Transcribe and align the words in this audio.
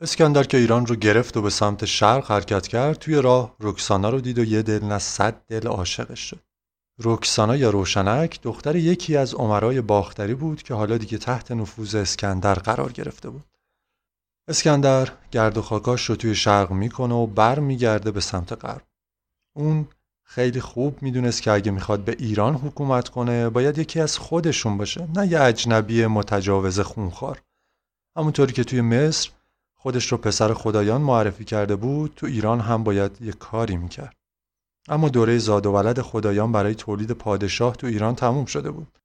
اسکندر 0.00 0.44
که 0.44 0.56
ایران 0.56 0.86
رو 0.86 0.96
گرفت 0.96 1.36
و 1.36 1.42
به 1.42 1.50
سمت 1.50 1.84
شرق 1.84 2.30
حرکت 2.30 2.66
کرد 2.66 2.98
توی 2.98 3.14
راه 3.22 3.56
رکسانا 3.60 4.10
رو 4.10 4.20
دید 4.20 4.38
و 4.38 4.44
یه 4.44 4.62
دل 4.62 4.84
نه 4.84 4.98
صد 4.98 5.42
دل 5.48 5.66
عاشقش 5.66 6.20
شد. 6.20 6.40
رکسانا 6.98 7.56
یا 7.56 7.70
روشنک 7.70 8.40
دختر 8.42 8.76
یکی 8.76 9.16
از 9.16 9.34
عمرای 9.34 9.80
باختری 9.80 10.34
بود 10.34 10.62
که 10.62 10.74
حالا 10.74 10.98
دیگه 10.98 11.18
تحت 11.18 11.52
نفوذ 11.52 11.94
اسکندر 11.94 12.54
قرار 12.54 12.92
گرفته 12.92 13.30
بود. 13.30 13.44
اسکندر 14.48 15.08
گرد 15.30 15.58
و 15.58 15.62
خاکاش 15.62 16.04
رو 16.04 16.16
توی 16.16 16.34
شرق 16.34 16.70
می‌کنه 16.70 17.14
و 17.14 17.26
بر 17.26 17.58
میگرده 17.58 18.10
به 18.10 18.20
سمت 18.20 18.52
غرب. 18.52 18.82
اون 19.56 19.88
خیلی 20.24 20.60
خوب 20.60 21.02
می‌دونست 21.02 21.42
که 21.42 21.50
اگه 21.50 21.70
می‌خواد 21.70 22.04
به 22.04 22.16
ایران 22.18 22.54
حکومت 22.54 23.08
کنه 23.08 23.50
باید 23.50 23.78
یکی 23.78 24.00
از 24.00 24.18
خودشون 24.18 24.78
باشه 24.78 25.08
نه 25.16 25.26
یه 25.26 25.40
اجنبی 25.40 26.06
متجاوز 26.06 26.80
خونخوار. 26.80 27.42
همونطوری 28.16 28.52
که 28.52 28.64
توی 28.64 28.80
مصر 28.80 29.30
خودش 29.84 30.12
رو 30.12 30.18
پسر 30.18 30.54
خدایان 30.54 31.00
معرفی 31.00 31.44
کرده 31.44 31.76
بود 31.76 32.12
تو 32.16 32.26
ایران 32.26 32.60
هم 32.60 32.84
باید 32.84 33.22
یه 33.22 33.32
کاری 33.32 33.76
می‌کرد. 33.76 34.16
اما 34.88 35.08
دوره 35.08 35.38
زاد 35.38 35.66
و 35.66 35.72
ولد 35.72 36.00
خدایان 36.00 36.52
برای 36.52 36.74
تولید 36.74 37.10
پادشاه 37.10 37.76
تو 37.76 37.86
ایران 37.86 38.14
تموم 38.14 38.44
شده 38.44 38.70
بود. 38.70 38.98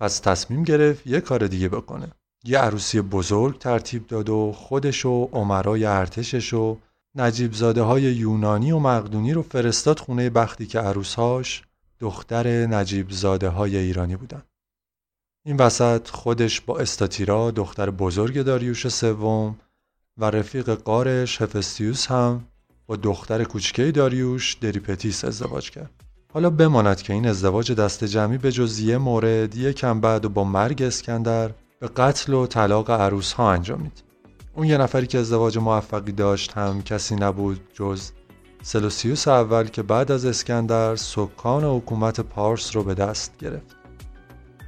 پس 0.00 0.18
تصمیم 0.18 0.62
گرفت 0.62 1.06
یه 1.06 1.20
کار 1.20 1.46
دیگه 1.46 1.68
بکنه. 1.68 2.12
یه 2.44 2.58
عروسی 2.58 3.00
بزرگ 3.00 3.58
ترتیب 3.58 4.06
داد 4.06 4.28
و 4.28 4.52
خودش 4.52 5.06
و 5.06 5.28
عمرای 5.32 5.84
ارتشش 5.84 6.54
و 6.54 6.78
نجیب 7.14 7.52
زاده 7.52 7.82
های 7.82 8.02
یونانی 8.02 8.72
و 8.72 8.78
مقدونی 8.78 9.32
رو 9.32 9.42
فرستاد 9.42 9.98
خونه 9.98 10.30
بختی 10.30 10.66
که 10.66 10.80
عروسهاش 10.80 11.62
دختر 12.00 12.66
نجیب 12.66 13.10
زاده 13.10 13.48
های 13.48 13.76
ایرانی 13.76 14.16
بودن. 14.16 14.42
این 15.46 15.56
وسط 15.56 16.08
خودش 16.08 16.60
با 16.60 16.78
استاتیرا 16.78 17.50
دختر 17.50 17.90
بزرگ 17.90 18.42
داریوش 18.42 18.88
سوم 18.88 19.56
و 20.18 20.24
رفیق 20.24 20.70
قارش 20.70 21.42
هفستیوس 21.42 22.06
هم 22.06 22.44
با 22.86 22.96
دختر 22.96 23.44
کوچکه 23.44 23.92
داریوش 23.92 24.54
دریپتیس 24.54 25.24
ازدواج 25.24 25.70
کرد. 25.70 25.90
حالا 26.32 26.50
بماند 26.50 27.02
که 27.02 27.12
این 27.12 27.26
ازدواج 27.26 27.72
دست 27.72 28.04
جمعی 28.04 28.38
به 28.38 28.52
جز 28.52 28.80
یه 28.80 28.98
مورد 28.98 29.56
یکم 29.56 30.00
بعد 30.00 30.24
و 30.24 30.28
با 30.28 30.44
مرگ 30.44 30.82
اسکندر 30.82 31.50
به 31.80 31.88
قتل 31.88 32.34
و 32.34 32.46
طلاق 32.46 32.90
عروس 32.90 33.32
ها 33.32 33.52
انجامید. 33.52 34.02
اون 34.56 34.66
یه 34.66 34.78
نفری 34.78 35.06
که 35.06 35.18
ازدواج 35.18 35.58
موفقی 35.58 36.12
داشت 36.12 36.52
هم 36.52 36.82
کسی 36.82 37.16
نبود 37.16 37.60
جز 37.74 38.10
سلوسیوس 38.62 39.28
اول 39.28 39.66
که 39.66 39.82
بعد 39.82 40.12
از 40.12 40.24
اسکندر 40.24 40.96
سکان 40.96 41.64
حکومت 41.64 42.20
پارس 42.20 42.76
رو 42.76 42.82
به 42.82 42.94
دست 42.94 43.36
گرفت. 43.38 43.76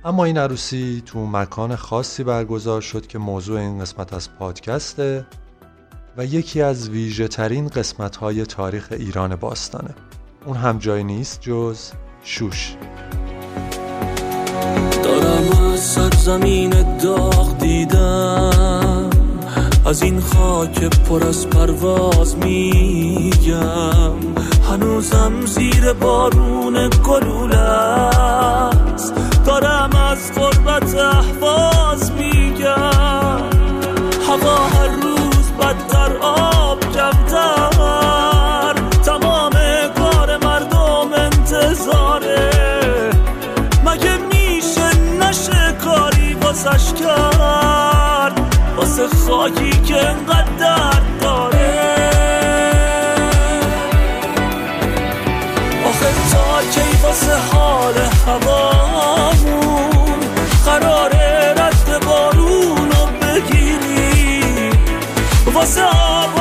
اما 0.04 0.24
این 0.24 0.38
عروسی 0.38 1.02
تو 1.06 1.26
مکان 1.26 1.76
خاصی 1.76 2.24
برگزار 2.24 2.80
شد 2.80 3.06
که 3.06 3.18
موضوع 3.18 3.60
این 3.60 3.78
قسمت 3.78 4.12
از 4.12 4.32
پادکسته 4.38 5.26
و 6.16 6.24
یکی 6.24 6.62
از 6.62 6.88
ویژه 6.88 7.28
ترین 7.28 7.68
قسمت 7.68 8.16
های 8.16 8.46
تاریخ 8.46 8.88
ایران 8.90 9.36
باستانه. 9.36 9.94
اون 10.46 10.56
هم 10.56 10.78
جای 10.78 11.04
نیست 11.04 11.40
جز 11.40 11.90
شوش. 12.22 12.76
دارم 15.04 15.72
از 15.72 15.80
سرزمین 15.80 16.98
داغ 16.98 17.58
دیدم 17.58 19.10
از 19.86 20.02
این 20.02 20.20
خاک 20.20 20.84
پر 20.84 21.24
از 21.24 21.46
پرواز 21.46 22.36
میگم 22.36 24.14
هنوزم 24.70 25.46
زیر 25.46 25.92
بارون 25.92 26.88
گلوله 26.88 27.58
است 27.58 29.14
دارم 29.46 29.90
از 29.96 30.32
قربت 30.32 30.94
احواز 30.94 32.12
میگم 32.12 33.50
هوا 34.28 34.56
هر 34.56 34.88
روز 34.88 35.50
بدتر 35.60 35.89
واسش 46.50 46.92
کرد. 46.92 48.56
واسه 48.76 49.08
خاکی 49.08 49.70
که 49.70 50.08
انقدر 50.08 50.44
درد 50.58 51.02
داره. 51.20 52.00
آخه 55.88 56.10
تا 56.32 56.62
کی 56.70 56.96
واسه 57.02 57.36
حال 57.52 57.94
هوامون 58.26 60.20
قراره 60.66 61.54
رد 61.56 62.04
بارونو 62.06 63.06
بگیری؟ 63.22 64.70
واسه 65.54 65.82
آبادی 65.82 66.39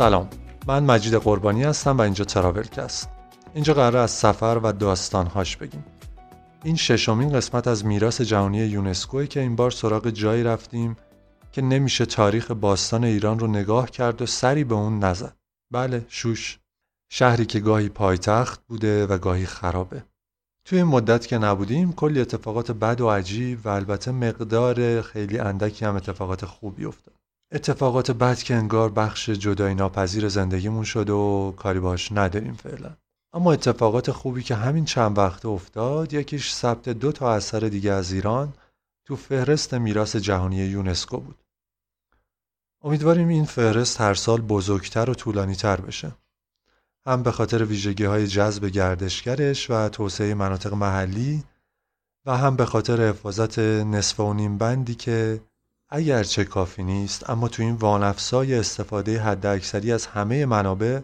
سلام. 0.00 0.28
من 0.66 0.84
مجید 0.84 1.14
قربانی 1.14 1.64
هستم 1.64 1.98
و 1.98 2.00
اینجا 2.00 2.24
تراولکست. 2.24 3.08
اینجا 3.54 3.74
قرار 3.74 3.96
از 3.96 4.10
سفر 4.10 4.60
و 4.62 4.72
داستانهاش 4.72 5.56
بگیم. 5.56 5.84
این 6.64 6.76
ششمین 6.76 7.32
قسمت 7.32 7.68
از 7.68 7.86
میراث 7.86 8.20
جهانی 8.20 8.58
یونسکوی 8.58 9.26
که 9.26 9.40
این 9.40 9.56
بار 9.56 9.70
سراغ 9.70 10.10
جایی 10.10 10.42
رفتیم 10.42 10.96
که 11.52 11.62
نمیشه 11.62 12.06
تاریخ 12.06 12.50
باستان 12.50 13.04
ایران 13.04 13.38
رو 13.38 13.46
نگاه 13.46 13.90
کرد 13.90 14.22
و 14.22 14.26
سری 14.26 14.64
به 14.64 14.74
اون 14.74 14.98
نزد. 14.98 15.36
بله 15.72 16.04
شوش. 16.08 16.58
شهری 17.12 17.46
که 17.46 17.60
گاهی 17.60 17.88
پایتخت 17.88 18.60
بوده 18.68 19.06
و 19.06 19.18
گاهی 19.18 19.46
خرابه. 19.46 20.04
توی 20.64 20.78
این 20.78 20.88
مدت 20.88 21.26
که 21.26 21.38
نبودیم 21.38 21.92
کلی 21.92 22.20
اتفاقات 22.20 22.70
بد 22.70 23.00
و 23.00 23.10
عجیب 23.10 23.66
و 23.66 23.68
البته 23.68 24.10
مقدار 24.12 25.02
خیلی 25.02 25.38
اندکی 25.38 25.84
هم 25.84 25.96
اتفاقات 25.96 26.44
خوبی 26.44 26.84
افتاد. 26.84 27.14
اتفاقات 27.52 28.10
بد 28.10 28.38
که 28.38 28.54
انگار 28.54 28.90
بخش 28.90 29.30
جدای 29.30 29.74
ناپذیر 29.74 30.28
زندگیمون 30.28 30.84
شد 30.84 31.10
و 31.10 31.54
کاری 31.56 31.80
باش 31.80 32.12
نداریم 32.12 32.54
فعلا. 32.54 32.96
اما 33.32 33.52
اتفاقات 33.52 34.10
خوبی 34.10 34.42
که 34.42 34.54
همین 34.54 34.84
چند 34.84 35.18
وقته 35.18 35.48
افتاد 35.48 36.12
یکیش 36.12 36.52
ثبت 36.52 36.88
دو 36.88 37.12
تا 37.12 37.34
اثر 37.34 37.60
دیگه 37.60 37.92
از 37.92 38.12
ایران 38.12 38.52
تو 39.06 39.16
فهرست 39.16 39.74
میراث 39.74 40.16
جهانی 40.16 40.56
یونسکو 40.56 41.20
بود. 41.20 41.38
امیدواریم 42.82 43.28
این 43.28 43.44
فهرست 43.44 44.00
هر 44.00 44.14
سال 44.14 44.40
بزرگتر 44.40 45.10
و 45.10 45.14
طولانی 45.14 45.54
تر 45.54 45.80
بشه. 45.80 46.12
هم 47.06 47.22
به 47.22 47.30
خاطر 47.32 47.64
ویژگی 47.64 48.04
های 48.04 48.26
جذب 48.26 48.66
گردشگرش 48.66 49.70
و 49.70 49.88
توسعه 49.88 50.34
مناطق 50.34 50.74
محلی 50.74 51.44
و 52.26 52.36
هم 52.36 52.56
به 52.56 52.64
خاطر 52.64 53.08
حفاظت 53.08 53.58
نصف 53.58 54.20
و 54.20 54.34
نیم 54.34 54.58
بندی 54.58 54.94
که 54.94 55.40
اگرچه 55.92 56.44
کافی 56.44 56.82
نیست 56.82 57.30
اما 57.30 57.48
تو 57.48 57.62
این 57.62 57.74
وانفسای 57.74 58.54
استفاده 58.54 59.20
حداکثری 59.20 59.92
از 59.92 60.06
همه 60.06 60.46
منابع 60.46 61.00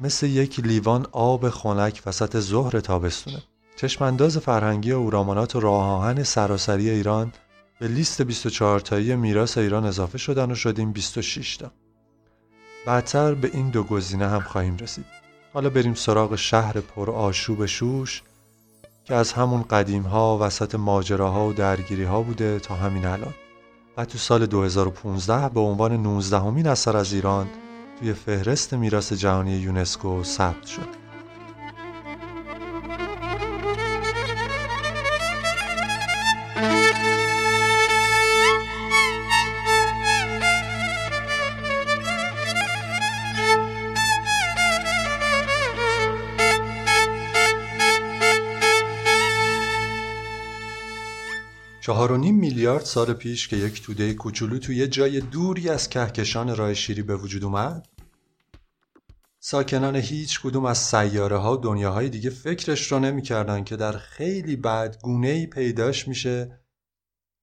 مثل 0.00 0.26
یک 0.26 0.60
لیوان 0.60 1.06
آب 1.12 1.50
خنک 1.50 2.02
وسط 2.06 2.40
ظهر 2.40 2.80
تابستونه. 2.80 3.42
چشمانداز 3.76 4.38
فرهنگی 4.38 4.92
اورامانات 4.92 5.56
و 5.56 5.60
راه 5.60 5.84
آهن 5.84 6.22
سراسری 6.22 6.90
ایران 6.90 7.32
به 7.80 7.88
لیست 7.88 8.22
24 8.22 8.80
تایی 8.80 9.16
میراث 9.16 9.58
ایران 9.58 9.84
اضافه 9.84 10.18
شدن 10.18 10.50
و 10.50 10.54
شدیم 10.54 10.92
26 10.92 11.56
تا. 11.56 11.70
بعدتر 12.86 13.34
به 13.34 13.50
این 13.52 13.70
دو 13.70 13.82
گزینه 13.82 14.28
هم 14.28 14.40
خواهیم 14.40 14.76
رسید. 14.76 15.06
حالا 15.52 15.70
بریم 15.70 15.94
سراغ 15.94 16.36
شهر 16.36 16.80
پر 16.80 17.10
آشوب 17.10 17.66
شوش 17.66 18.22
که 19.04 19.14
از 19.14 19.32
همون 19.32 19.62
قدیم 19.62 20.02
ها 20.02 20.38
وسط 20.40 20.74
ماجراها 20.74 21.48
و 21.48 21.52
درگیری 21.52 22.04
ها 22.04 22.22
بوده 22.22 22.58
تا 22.58 22.74
همین 22.74 23.06
الان. 23.06 23.34
تو 24.04 24.18
سال 24.18 24.46
2015 24.46 25.48
به 25.48 25.60
عنوان 25.60 25.92
19 25.92 26.38
همین 26.38 26.66
اثر 26.66 26.96
از 26.96 27.12
ایران 27.12 27.46
توی 27.98 28.12
فهرست 28.12 28.74
میراث 28.74 29.12
جهانی 29.12 29.56
یونسکو 29.56 30.24
ثبت 30.24 30.66
شد. 30.66 30.99
چهار 52.00 52.12
و 52.12 52.16
نیم 52.16 52.36
میلیارد 52.36 52.84
سال 52.84 53.12
پیش 53.12 53.48
که 53.48 53.56
یک 53.56 53.82
توده 53.82 54.14
کوچولو 54.14 54.58
توی 54.58 54.76
یه 54.76 54.88
جای 54.88 55.20
دوری 55.20 55.68
از 55.68 55.88
کهکشان 55.88 56.56
راه 56.56 56.74
شیری 56.74 57.02
به 57.02 57.16
وجود 57.16 57.44
اومد 57.44 57.88
ساکنان 59.38 59.96
هیچ 59.96 60.40
کدوم 60.40 60.64
از 60.64 60.78
سیاره 60.78 61.36
ها 61.36 61.54
و 61.54 61.60
دنیاهای 61.60 62.08
دیگه 62.08 62.30
فکرش 62.30 62.92
رو 62.92 62.98
نمی‌کردن 62.98 63.64
که 63.64 63.76
در 63.76 63.92
خیلی 63.92 64.56
بعد 64.56 65.00
گونه 65.02 65.28
ای 65.28 65.46
پیداش 65.46 66.08
میشه 66.08 66.60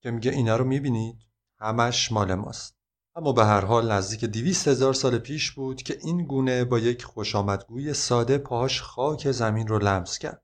که 0.01 0.11
میگه 0.11 0.31
اینا 0.31 0.57
رو 0.57 0.65
می‌بینید 0.65 1.17
همش 1.59 2.11
مال 2.11 2.35
ماست 2.35 2.75
اما 3.15 3.31
به 3.31 3.45
هر 3.45 3.65
حال 3.65 3.91
نزدیک 3.91 4.25
دیویست 4.25 4.67
هزار 4.67 4.93
سال 4.93 5.17
پیش 5.17 5.51
بود 5.51 5.81
که 5.81 5.97
این 6.01 6.25
گونه 6.25 6.65
با 6.65 6.79
یک 6.79 7.03
خوشامدگوی 7.03 7.93
ساده 7.93 8.37
پاهاش 8.37 8.81
خاک 8.81 9.31
زمین 9.31 9.67
رو 9.67 9.79
لمس 9.79 10.17
کرد. 10.17 10.43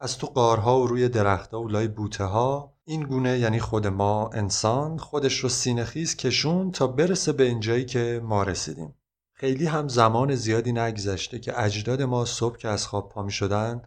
از 0.00 0.18
تو 0.18 0.26
قارها 0.26 0.80
و 0.80 0.86
روی 0.86 1.08
درختها 1.08 1.62
و 1.62 1.68
لای 1.68 1.88
بوته 1.88 2.24
ها 2.24 2.79
این 2.90 3.02
گونه 3.02 3.38
یعنی 3.38 3.60
خود 3.60 3.86
ما 3.86 4.30
انسان 4.32 4.98
خودش 4.98 5.38
رو 5.38 5.48
سینخیز 5.48 6.16
کشون 6.16 6.70
تا 6.70 6.86
برسه 6.86 7.32
به 7.32 7.44
اینجایی 7.44 7.84
که 7.84 8.20
ما 8.24 8.42
رسیدیم. 8.42 8.94
خیلی 9.34 9.66
هم 9.66 9.88
زمان 9.88 10.34
زیادی 10.34 10.72
نگذشته 10.72 11.38
که 11.38 11.62
اجداد 11.62 12.02
ما 12.02 12.24
صبح 12.24 12.56
که 12.56 12.68
از 12.68 12.86
خواب 12.86 13.08
پا 13.08 13.22
می 13.22 13.32
شدن 13.32 13.82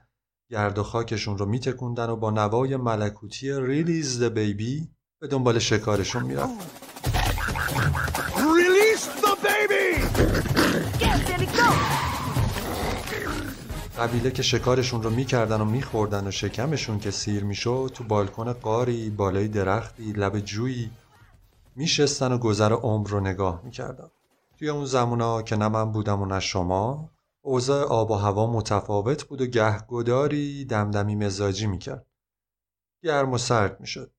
گرد 0.52 0.78
و 0.78 0.84
خاکشون 0.84 1.38
رو 1.38 1.46
میتکوندن 1.46 2.10
و 2.10 2.16
با 2.16 2.32
نوای 2.32 2.78
ملکوتی 2.78 3.52
ریلیز 3.62 4.22
د 4.22 4.24
بیبی 4.24 4.90
به 5.22 5.28
دنبال 5.28 5.60
شکارشون 5.60 6.24
می‌رفتن 6.24 6.58
قبیله 13.98 14.32
که 14.32 14.44
شکارشون 14.44 15.04
رو 15.04 15.10
می‌کردن 15.10 15.62
و 15.62 15.66
میخوردن 15.66 16.28
و 16.28 16.32
شکمشون 16.32 17.00
که 17.00 17.12
سیر 17.12 17.44
می‌شد 17.44 17.92
تو 17.94 18.04
بالکن 18.04 18.54
قاری 18.54 19.10
بالای 19.10 19.48
درختی 19.48 20.12
لب 20.12 20.40
جویی 20.40 20.92
میشستن 21.76 22.32
و 22.32 22.38
گذر 22.38 22.74
عمر 22.74 23.10
رو 23.10 23.20
نگاه 23.20 23.62
می‌کردن. 23.64 24.08
توی 24.60 24.70
اون 24.70 24.86
زمونا 24.86 25.42
که 25.42 25.56
نه 25.56 25.68
من 25.68 25.92
بودم 25.92 26.22
و 26.22 26.26
نه 26.26 26.40
شما 26.40 27.10
اوضاع 27.42 27.86
آب 27.86 28.12
و 28.12 28.16
هوا 28.16 28.48
متفاوت 28.48 29.24
بود 29.24 29.42
و 29.42 29.46
گهگداری 29.46 30.66
دمدمی 30.66 31.16
مزاجی 31.16 31.68
می‌کرد. 31.68 32.06
گرم 33.04 33.32
و 33.32 33.38
سرد 33.38 33.80
می‌شد. 33.80 34.12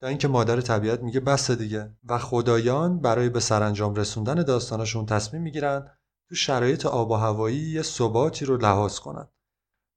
تا 0.00 0.06
اینکه 0.06 0.28
مادر 0.28 0.60
طبیعت 0.60 1.02
میگه 1.02 1.20
بس 1.20 1.50
دیگه. 1.50 1.90
و 2.08 2.18
خدایان 2.18 3.00
برای 3.00 3.28
به 3.28 3.40
سرانجام 3.40 3.94
رسوندن 3.94 4.34
داستانشون 4.34 5.06
تصمیم 5.06 5.42
می‌گیرن 5.42 5.90
تو 6.28 6.34
شرایط 6.34 6.86
آب 6.86 7.10
و 7.10 7.14
هوایی 7.14 7.58
یه 7.58 7.82
ثباتی 7.82 8.44
رو 8.44 8.56
لحاظ 8.56 8.98
کنن 8.98 9.28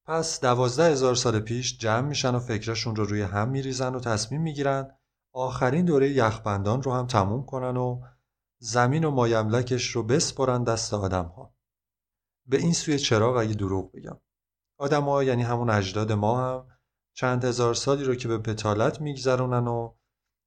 پس 0.05 0.41
دوازده 0.41 0.91
هزار 0.91 1.15
سال 1.15 1.39
پیش 1.39 1.77
جمع 1.77 2.07
میشن 2.07 2.35
و 2.35 2.39
فکرشون 2.39 2.95
رو 2.95 3.05
روی 3.05 3.21
هم 3.21 3.49
میریزن 3.49 3.95
و 3.95 3.99
تصمیم 3.99 4.41
می‌گیرن 4.41 4.97
آخرین 5.33 5.85
دوره 5.85 6.09
یخبندان 6.09 6.83
رو 6.83 6.93
هم 6.93 7.07
تموم 7.07 7.45
کنن 7.45 7.77
و 7.77 8.01
زمین 8.59 9.03
و 9.03 9.11
مایملکش 9.11 9.87
رو 9.87 10.03
بسپرن 10.03 10.63
دست 10.63 10.93
آدم 10.93 11.25
ها. 11.25 11.55
به 12.45 12.57
این 12.57 12.73
سوی 12.73 12.99
چراغ 12.99 13.37
اگه 13.37 13.53
دروغ 13.53 13.91
بگم. 13.91 14.19
آدم 14.79 15.03
ها 15.03 15.23
یعنی 15.23 15.43
همون 15.43 15.69
اجداد 15.69 16.11
ما 16.11 16.39
هم 16.41 16.67
چند 17.13 17.45
هزار 17.45 17.73
سالی 17.73 18.03
رو 18.03 18.15
که 18.15 18.27
به 18.27 18.37
بتالت 18.37 19.01
میگذرونن 19.01 19.67
و 19.67 19.93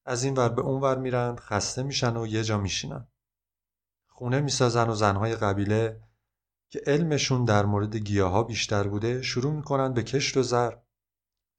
از 0.07 0.25
این 0.25 0.35
ور 0.35 0.49
به 0.49 0.63
اون 0.63 0.81
ور 0.81 0.99
میرن 0.99 1.37
خسته 1.37 1.83
میشن 1.83 2.17
و 2.17 2.27
یه 2.27 2.45
جا 2.45 2.59
میشینن. 2.59 3.09
خونه 4.15 4.41
می‌سازن 4.41 4.89
و 4.89 4.95
زنهای 4.95 5.37
قبیله 5.37 6.01
که 6.71 6.81
علمشون 6.87 7.45
در 7.45 7.67
مورد 7.67 7.97
گیاها 7.97 8.43
بیشتر 8.43 8.89
بوده 8.89 9.23
شروع 9.23 9.53
می‌کنن 9.53 9.93
به 9.93 10.03
کشت 10.03 10.37
و 10.37 10.43
زر. 10.43 10.73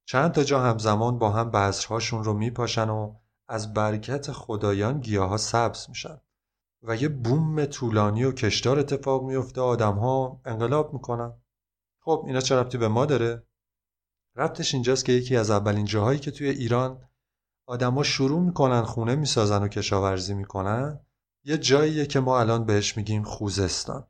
چند 0.05 0.31
تا 0.31 0.43
جا 0.43 0.61
همزمان 0.61 1.19
با 1.19 1.29
هم 1.29 1.51
بذرهاشون 1.51 2.23
رو 2.23 2.33
میپاشن 2.33 2.89
و 2.89 3.15
از 3.47 3.73
برکت 3.73 4.31
خدایان 4.31 4.99
گیاها 4.99 5.37
سبز 5.37 5.89
میشن. 5.89 6.21
و 6.83 6.95
یه 6.95 7.09
بوم 7.09 7.65
طولانی 7.65 8.23
و 8.23 8.31
کشدار 8.31 8.79
اتفاق 8.79 9.23
میفته 9.23 9.61
آدم 9.61 9.93
ها 9.93 10.41
انقلاب 10.45 10.93
می‌کنن 10.93 11.33
خب 11.99 12.23
اینا 12.27 12.41
چه 12.41 12.55
ربطی 12.55 12.77
به 12.77 12.87
ما 12.87 13.05
داره؟ 13.05 13.43
ربطش 14.35 14.73
اینجاست 14.73 15.05
که 15.05 15.11
یکی 15.11 15.35
از 15.35 15.49
اولین 15.49 15.85
جاهایی 15.85 16.19
که 16.19 16.31
توی 16.31 16.49
ایران 16.49 17.09
آدما 17.67 18.03
شروع 18.03 18.39
می‌کنن 18.39 18.81
خونه 18.81 19.15
می‌سازن 19.15 19.63
و 19.63 19.67
کشاورزی 19.67 20.33
می‌کنن 20.33 20.99
یه 21.45 21.57
جاییه 21.57 22.05
که 22.05 22.19
ما 22.19 22.39
الان 22.39 22.65
بهش 22.65 22.97
میگیم 22.97 23.23
خوزستان. 23.23 24.03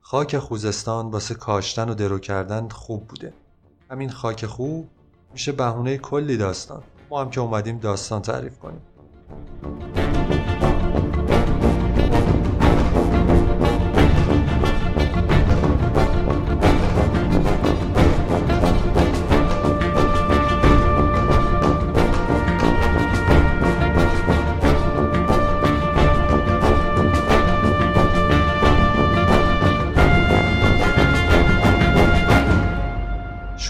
خاک 0.00 0.38
خوزستان 0.38 1.10
واسه 1.10 1.34
کاشتن 1.34 1.88
و 1.88 1.94
درو 1.94 2.18
کردن 2.18 2.68
خوب 2.68 3.06
بوده. 3.08 3.34
همین 3.90 4.10
خاک 4.10 4.46
خوب 4.46 4.88
میشه 5.32 5.52
بهونه 5.52 5.98
کلی 5.98 6.36
داستان. 6.36 6.82
ما 7.10 7.20
هم 7.20 7.30
که 7.30 7.40
اومدیم 7.40 7.78
داستان 7.78 8.22
تعریف 8.22 8.58
کنیم. 8.58 8.82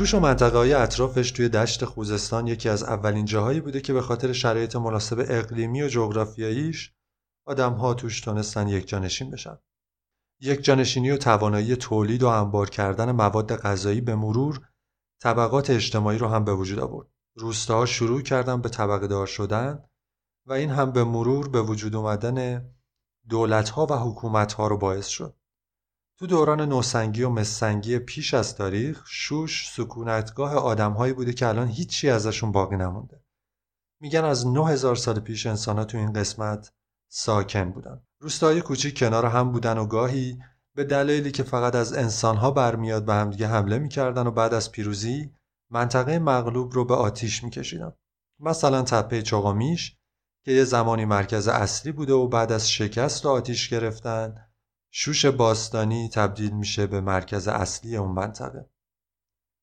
شوش 0.05 0.15
و 0.15 0.21
منطقه 0.21 0.59
های 0.59 0.73
اطرافش 0.73 1.31
توی 1.31 1.49
دشت 1.49 1.85
خوزستان 1.85 2.47
یکی 2.47 2.69
از 2.69 2.83
اولین 2.83 3.25
جاهایی 3.25 3.61
بوده 3.61 3.81
که 3.81 3.93
به 3.93 4.03
خاطر 4.03 4.33
شرایط 4.33 4.77
مناسب 4.77 5.25
اقلیمی 5.29 5.83
و 5.83 5.89
جغرافیاییش 5.89 6.93
ها 7.47 7.95
توش 7.95 8.21
تونستن 8.21 8.69
یک 8.69 8.89
جانشین 8.89 9.31
بشن. 9.31 9.59
یک 10.41 10.65
جانشینی 10.65 11.11
و 11.11 11.17
توانایی 11.17 11.77
تولید 11.77 12.23
و 12.23 12.29
انبار 12.29 12.71
کردن 12.71 13.13
مواد 13.13 13.57
غذایی 13.57 14.01
به 14.01 14.15
مرور 14.15 14.61
طبقات 15.23 15.71
اجتماعی 15.71 16.19
رو 16.19 16.29
هم 16.29 16.45
به 16.45 16.55
وجود 16.55 16.79
آورد. 16.79 17.09
روستاها 17.37 17.87
شروع 17.87 18.23
کردن 18.23 18.61
به 18.61 18.69
طبقه 18.69 19.07
دار 19.07 19.27
شدن 19.27 19.85
و 20.47 20.53
این 20.53 20.71
هم 20.71 20.93
به 20.93 21.05
مرور 21.05 21.49
به 21.49 21.63
وجود 21.63 21.97
اومدن 21.97 22.69
دولت 23.29 23.69
ها 23.69 23.87
و 23.87 23.93
حکومت 23.93 24.53
ها 24.53 24.67
رو 24.67 24.79
باعث 24.79 25.07
شد. 25.07 25.37
تو 26.19 26.27
دوران 26.27 26.61
نوسنگی 26.61 27.23
و 27.23 27.31
مسنگی 27.31 27.99
پیش 27.99 28.35
از 28.35 28.57
تاریخ 28.57 29.03
شوش 29.07 29.71
سکونتگاه 29.71 30.55
آدمهایی 30.55 31.13
بوده 31.13 31.33
که 31.33 31.47
الان 31.47 31.69
هیچی 31.69 32.11
ازشون 32.11 32.53
باقی 32.53 32.77
نمونده. 32.77 33.25
میگن 34.01 34.25
از 34.25 34.47
9000 34.47 34.97
سال 34.97 35.21
پیش 35.21 35.47
انسانها 35.47 35.85
تو 35.85 35.99
این 35.99 36.13
قسمت 36.13 36.73
ساکن 37.09 37.71
بودن. 37.71 38.03
روستاهای 38.21 38.61
کوچیک 38.61 38.99
کنار 38.99 39.27
هم 39.27 39.53
بودن 39.53 39.79
و 39.79 39.87
گاهی 39.87 40.39
به 40.75 40.85
دلیلی 40.85 41.31
که 41.31 41.43
فقط 41.43 41.75
از 41.75 41.93
انسانها 41.93 42.51
برمیاد 42.51 43.05
به 43.05 43.15
همدیگه 43.15 43.47
حمله 43.47 43.79
می‌کردن 43.79 44.27
و 44.27 44.31
بعد 44.31 44.55
از 44.55 44.73
پیروزی 44.73 45.35
منطقه 45.71 46.19
مغلوب 46.19 46.73
رو 46.73 46.85
به 46.85 46.95
آتیش 46.95 47.45
میکشیدن. 47.45 47.93
مثلا 48.41 48.83
تپه 48.83 49.23
چغامیش 49.23 49.97
که 50.45 50.53
یه 50.53 50.65
زمانی 50.65 51.05
مرکز 51.05 51.49
اصلی 51.49 51.93
بوده 51.93 52.13
و 52.13 52.29
بعد 52.29 52.53
از 52.53 52.71
شکست 52.71 53.27
و 53.27 53.29
آتیش 53.29 53.69
گرفتن 53.69 54.44
شوش 54.97 55.27
باستانی 55.27 56.09
تبدیل 56.09 56.51
میشه 56.51 56.87
به 56.87 57.01
مرکز 57.01 57.49
اصلی 57.49 57.97
اون 57.97 58.11
منطقه. 58.11 58.71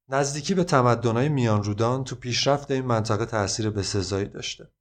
نزدیکی 0.09 0.53
به 0.53 0.63
تمدنهای 0.63 1.29
میان 1.29 1.63
رودان 1.63 2.03
تو 2.03 2.15
پیشرفت 2.15 2.71
این 2.71 2.85
منطقه 2.85 3.25
تأثیر 3.25 3.69
بسزایی 3.69 4.27
داشته. 4.27 4.71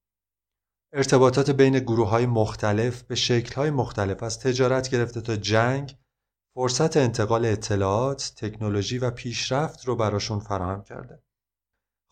ارتباطات 0.92 1.50
بین 1.50 1.78
گروه 1.78 2.08
های 2.08 2.26
مختلف 2.26 3.02
به 3.02 3.14
شکل 3.14 3.54
های 3.54 3.70
مختلف 3.70 4.22
از 4.22 4.40
تجارت 4.40 4.90
گرفته 4.90 5.20
تا 5.20 5.36
جنگ 5.36 5.98
فرصت 6.54 6.96
انتقال 6.96 7.44
اطلاعات، 7.44 8.32
تکنولوژی 8.36 8.98
و 8.98 9.10
پیشرفت 9.10 9.84
رو 9.84 9.96
براشون 9.96 10.38
فراهم 10.38 10.82
کرده. 10.82 11.22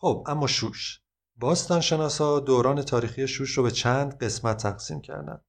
خب 0.01 0.23
اما 0.27 0.47
شوش 0.47 1.01
باستانشناسا 1.35 2.39
دوران 2.39 2.81
تاریخی 2.81 3.27
شوش 3.27 3.57
رو 3.57 3.63
به 3.63 3.71
چند 3.71 4.17
قسمت 4.17 4.57
تقسیم 4.57 5.01
کردن. 5.01 5.41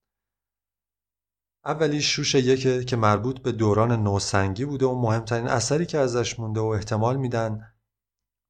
اولی 1.64 2.00
شوش 2.00 2.34
یکه 2.34 2.84
که 2.84 2.96
مربوط 2.96 3.40
به 3.40 3.52
دوران 3.52 4.02
نوسنگی 4.02 4.64
بوده 4.64 4.86
و 4.86 5.00
مهمترین 5.00 5.48
اثری 5.48 5.86
که 5.86 5.98
ازش 5.98 6.38
مونده 6.40 6.60
و 6.60 6.64
احتمال 6.64 7.16
میدن 7.16 7.60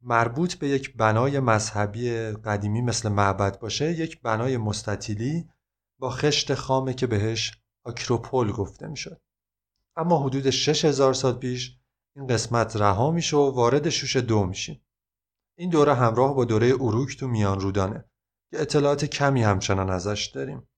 مربوط 0.03 0.55
به 0.55 0.69
یک 0.69 0.97
بنای 0.97 1.41
مذهبی 1.41 2.11
قدیمی 2.31 2.83
مثل 2.83 3.09
معبد 3.09 3.61
باشه 3.61 3.93
یک 3.93 4.23
بنای 4.23 4.57
مستطیلی 4.57 5.49
با 5.99 6.11
خشت 6.11 6.55
خامه 6.55 6.95
که 6.95 7.07
بهش 7.07 7.53
آکروپول 7.85 8.53
گفته 8.53 8.87
می‌شد. 8.87 9.21
اما 9.97 10.23
حدود 10.23 10.51
6000 10.51 11.15
سال 11.15 11.33
پیش 11.33 11.77
این 12.17 12.27
قسمت 12.27 12.77
رها 12.77 13.11
میشه 13.11 13.37
و 13.37 13.51
وارد 13.51 13.89
شوش 13.89 14.17
دو 14.17 14.47
میشیم. 14.47 14.85
این 15.59 15.71
دوره 15.71 15.95
همراه 15.95 16.35
با 16.35 16.45
دوره 16.45 16.75
اروک 16.81 17.17
تو 17.17 17.29
میان 17.29 17.61
رودانه 17.61 18.05
که 18.51 18.61
اطلاعات 18.61 19.05
کمی 19.05 19.43
همچنان 19.43 19.91
ازش 19.91 20.31
داریم. 20.35 20.69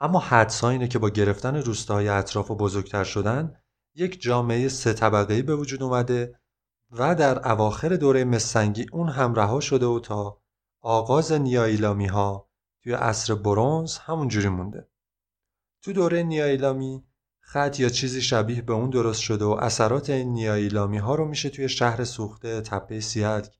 اما 0.00 0.18
حدسا 0.18 0.68
اینه 0.68 0.88
که 0.88 0.98
با 0.98 1.10
گرفتن 1.10 1.56
روستاهای 1.56 2.08
اطراف 2.08 2.50
و 2.50 2.56
بزرگتر 2.56 3.04
شدن 3.04 3.56
یک 3.94 4.20
جامعه 4.20 4.68
سه 4.68 4.92
طبقه‌ای 4.92 5.42
به 5.42 5.56
وجود 5.56 5.82
اومده 5.82 6.40
و 6.90 7.14
در 7.14 7.48
اواخر 7.52 7.88
دوره 7.88 8.24
مسنگی 8.24 8.86
اون 8.92 9.08
هم 9.08 9.34
رها 9.34 9.60
شده 9.60 9.86
و 9.86 10.00
تا 10.00 10.42
آغاز 10.82 11.32
نیایلامی 11.32 12.06
ها 12.06 12.50
توی 12.82 12.92
عصر 12.92 13.34
برونز 13.34 13.98
همونجوری 13.98 14.48
مونده. 14.48 14.88
تو 15.82 15.92
دوره 15.92 16.22
نیایلامی 16.22 17.04
خط 17.40 17.80
یا 17.80 17.88
چیزی 17.88 18.22
شبیه 18.22 18.62
به 18.62 18.72
اون 18.72 18.90
درست 18.90 19.20
شده 19.20 19.44
و 19.44 19.50
اثرات 19.50 20.10
این 20.10 20.32
نیایلامی 20.32 20.98
ها 20.98 21.14
رو 21.14 21.24
میشه 21.24 21.50
توی 21.50 21.68
شهر 21.68 22.04
سوخته 22.04 22.60
تپه 22.60 23.00
سیادک 23.00 23.58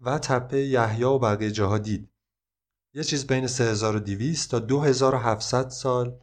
و 0.00 0.18
تپه 0.18 0.66
یحیی 0.66 1.04
و 1.04 1.18
بقیه 1.18 1.50
جاها 1.50 1.78
دید. 1.78 2.10
یه 2.96 3.04
چیز 3.04 3.26
بین 3.26 3.46
3200 3.46 4.50
تا 4.50 4.58
2700 4.58 5.68
سال 5.68 6.18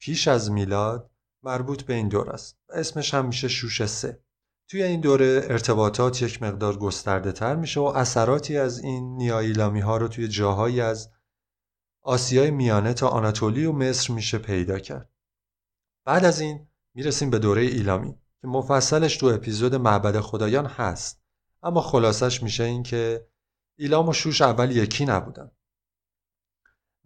پیش 0.00 0.28
از 0.28 0.50
میلاد 0.50 1.10
مربوط 1.42 1.82
به 1.82 1.94
این 1.94 2.08
دور 2.08 2.30
است. 2.30 2.58
و 2.68 2.72
اسمش 2.72 3.14
هم 3.14 3.26
میشه 3.26 3.48
شوش 3.48 3.86
سه. 3.86 4.20
توی 4.68 4.82
این 4.82 5.00
دوره 5.00 5.40
ارتباطات 5.44 6.22
یک 6.22 6.42
مقدار 6.42 6.76
گسترده 6.76 7.32
تر 7.32 7.56
میشه 7.56 7.80
و 7.80 7.84
اثراتی 7.84 8.56
از 8.56 8.78
این 8.78 9.16
نیایلامی 9.16 9.80
ها 9.80 9.96
رو 9.96 10.08
توی 10.08 10.28
جاهایی 10.28 10.80
از 10.80 11.10
آسیای 12.02 12.50
میانه 12.50 12.94
تا 12.94 13.08
آناتولی 13.08 13.64
و 13.64 13.72
مصر 13.72 14.12
میشه 14.12 14.38
پیدا 14.38 14.78
کرد. 14.78 15.10
بعد 16.04 16.24
از 16.24 16.40
این 16.40 16.68
می‌رسیم 16.94 17.30
به 17.30 17.38
دوره 17.38 17.62
ایلامی 17.62 18.14
که 18.40 18.46
مفصلش 18.46 19.16
تو 19.16 19.26
اپیزود 19.26 19.74
معبد 19.74 20.20
خدایان 20.20 20.66
هست. 20.66 21.22
اما 21.62 21.80
خلاصش 21.80 22.42
میشه 22.42 22.64
این 22.64 22.82
که 22.82 23.28
ایلام 23.78 24.08
و 24.08 24.12
شوش 24.12 24.42
اول 24.42 24.76
یکی 24.76 25.04
نبودن. 25.04 25.50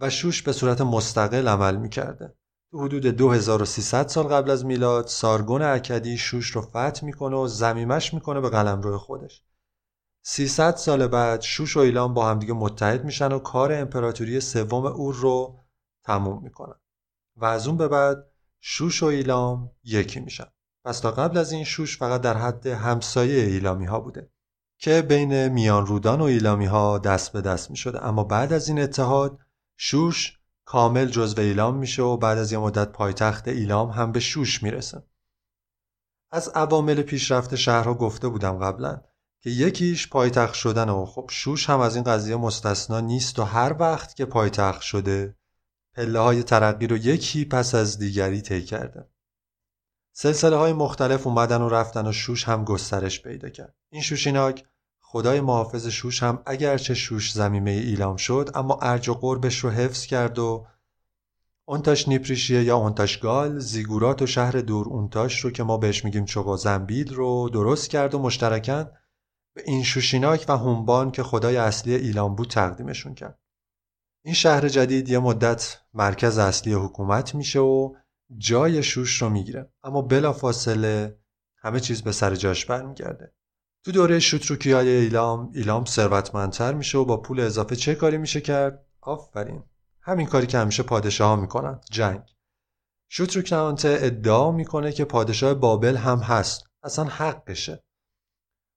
و 0.02 0.10
شوش 0.10 0.42
به 0.42 0.52
صورت 0.52 0.80
مستقل 0.80 1.48
عمل 1.48 1.76
می‌کرده. 1.76 2.34
تو 2.70 2.84
حدود 2.84 3.06
2300 3.06 4.08
سال 4.08 4.24
قبل 4.24 4.50
از 4.50 4.64
میلاد 4.64 5.06
سارگون 5.06 5.62
اکدی 5.62 6.18
شوش 6.18 6.50
رو 6.50 6.62
فتح 6.62 7.04
می‌کنه 7.04 7.36
و 7.36 7.46
زمیمش 7.46 8.14
می‌کنه 8.14 8.40
به 8.40 8.50
قلمرو 8.50 8.98
خودش. 8.98 9.42
300 10.24 10.76
سال 10.76 11.06
بعد 11.06 11.40
شوش 11.40 11.76
و 11.76 11.80
ایلام 11.80 12.14
با 12.14 12.28
همدیگه 12.28 12.52
متحد 12.52 13.04
میشن 13.04 13.32
و 13.32 13.38
کار 13.38 13.72
امپراتوری 13.72 14.40
سوم 14.40 14.86
اور 14.86 15.14
رو 15.14 15.58
تموم 16.04 16.42
می‌کنن. 16.42 16.76
و 17.36 17.44
از 17.44 17.66
اون 17.66 17.76
به 17.76 17.88
بعد 17.88 18.26
شوش 18.60 19.02
و 19.02 19.06
ایلام 19.06 19.70
یکی 19.84 20.20
میشن. 20.20 20.46
پس 20.84 21.00
تا 21.00 21.10
قبل 21.10 21.38
از 21.38 21.52
این 21.52 21.64
شوش 21.64 21.98
فقط 21.98 22.20
در 22.20 22.36
حد 22.36 22.66
همسایه 22.66 23.44
ایلامی 23.44 23.86
ها 23.86 24.00
بوده 24.00 24.30
که 24.78 25.02
بین 25.02 25.48
میان 25.48 25.86
رودان 25.86 26.20
و 26.20 26.24
ایلامی 26.24 26.66
ها 26.66 26.98
دست 26.98 27.32
به 27.32 27.40
دست 27.40 27.70
می 27.70 27.76
شده 27.76 28.06
اما 28.06 28.24
بعد 28.24 28.52
از 28.52 28.68
این 28.68 28.80
اتحاد 28.80 29.38
شوش 29.84 30.38
کامل 30.64 31.06
جزو 31.06 31.40
ایلام 31.40 31.76
میشه 31.76 32.02
و 32.02 32.16
بعد 32.16 32.38
از 32.38 32.52
یه 32.52 32.58
مدت 32.58 32.92
پایتخت 32.92 33.48
ایلام 33.48 33.90
هم 33.90 34.12
به 34.12 34.20
شوش 34.20 34.62
می‌رسه. 34.62 35.02
از 36.30 36.48
عوامل 36.48 37.02
پیشرفت 37.02 37.54
شهرها 37.54 37.94
گفته 37.94 38.28
بودم 38.28 38.58
قبلا 38.58 39.00
که 39.40 39.50
یکیش 39.50 40.08
پایتخت 40.08 40.54
شدن 40.54 40.88
و 40.88 41.06
خب 41.06 41.30
شوش 41.30 41.70
هم 41.70 41.80
از 41.80 41.94
این 41.94 42.04
قضیه 42.04 42.36
مستثنا 42.36 43.00
نیست 43.00 43.38
و 43.38 43.42
هر 43.42 43.76
وقت 43.78 44.16
که 44.16 44.24
پایتخت 44.24 44.80
شده 44.80 45.36
پله 45.94 46.18
های 46.18 46.42
ترقی 46.42 46.86
رو 46.86 46.96
یکی 46.96 47.44
پس 47.44 47.74
از 47.74 47.98
دیگری 47.98 48.40
طی 48.40 48.64
کرده. 48.64 49.08
سلسله 50.12 50.56
های 50.56 50.72
مختلف 50.72 51.26
اومدن 51.26 51.62
و 51.62 51.68
رفتن 51.68 52.06
و 52.06 52.12
شوش 52.12 52.44
هم 52.44 52.64
گسترش 52.64 53.22
پیدا 53.22 53.48
کرد. 53.48 53.74
این 53.90 54.02
شوشیناک 54.02 54.64
خدای 55.12 55.40
محافظ 55.40 55.86
شوش 55.86 56.22
هم 56.22 56.42
اگرچه 56.46 56.94
شوش 56.94 57.32
زمیمه 57.32 57.70
ایلام 57.70 58.16
شد 58.16 58.50
اما 58.54 58.78
ارج 58.82 59.08
و 59.08 59.14
قربش 59.14 59.58
رو 59.58 59.70
حفظ 59.70 60.06
کرد 60.06 60.38
و 60.38 60.66
اونتاش 61.68 62.08
نیپریشیه 62.08 62.62
یا 62.62 62.76
اونتاش 62.76 63.18
گال 63.18 63.58
زیگورات 63.58 64.22
و 64.22 64.26
شهر 64.26 64.52
دور 64.52 64.88
اونتاش 64.88 65.40
رو 65.40 65.50
که 65.50 65.62
ما 65.62 65.76
بهش 65.76 66.04
میگیم 66.04 66.24
چوقا 66.24 66.56
زنبیل 66.56 67.14
رو 67.14 67.48
درست 67.48 67.90
کرد 67.90 68.14
و 68.14 68.18
مشترکن 68.18 68.90
به 69.54 69.62
این 69.66 69.82
شوشیناک 69.82 70.44
و 70.48 70.56
هونبان 70.56 71.10
که 71.10 71.22
خدای 71.22 71.56
اصلی 71.56 71.94
ایلام 71.94 72.34
بود 72.34 72.50
تقدیمشون 72.50 73.14
کرد. 73.14 73.38
این 74.24 74.34
شهر 74.34 74.68
جدید 74.68 75.08
یه 75.08 75.18
مدت 75.18 75.78
مرکز 75.94 76.38
اصلی 76.38 76.72
حکومت 76.72 77.34
میشه 77.34 77.58
و 77.60 77.94
جای 78.38 78.82
شوش 78.82 79.22
رو 79.22 79.28
می‌گیره. 79.28 79.72
اما 79.82 80.02
بلا 80.02 80.32
فاصله 80.32 81.18
همه 81.56 81.80
چیز 81.80 82.02
به 82.02 82.12
سر 82.12 82.34
جاش 82.34 82.66
برمیگرده. 82.66 83.32
تو 83.84 83.92
دوره 83.92 84.18
شوتروکی 84.18 84.72
های 84.72 84.88
ایلام 84.88 85.50
ایلام 85.54 85.84
ثروتمندتر 85.84 86.74
میشه 86.74 86.98
و 86.98 87.04
با 87.04 87.16
پول 87.16 87.40
اضافه 87.40 87.76
چه 87.76 87.94
کاری 87.94 88.18
میشه 88.18 88.40
کرد؟ 88.40 88.86
آفرین. 89.00 89.62
همین 90.00 90.26
کاری 90.26 90.46
که 90.46 90.58
همیشه 90.58 90.82
پادشاه 90.82 91.28
ها 91.28 91.36
می‌کنن. 91.36 91.80
جنگ. 91.90 92.22
شوتروک 93.08 93.52
نانته 93.52 93.98
ادعا 94.00 94.50
می‌کنه 94.50 94.92
که 94.92 95.04
پادشاه 95.04 95.54
بابل 95.54 95.96
هم 95.96 96.18
هست. 96.18 96.66
اصلا 96.82 97.04
حقشه. 97.04 97.84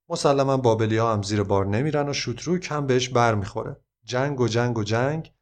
مسلما 0.09 0.57
بابلی 0.57 0.97
ها 0.97 1.13
هم 1.13 1.23
زیر 1.23 1.43
بار 1.43 1.65
نمیرن 1.65 2.09
و 2.09 2.13
شوتروک 2.13 2.67
هم 2.71 2.87
بهش 2.87 3.09
بر 3.09 3.35
می‌خوره. 3.35 3.75
جنگ 4.03 4.39
و 4.39 4.47
جنگ 4.47 4.77
و 4.77 4.83
جنگ 4.83 5.33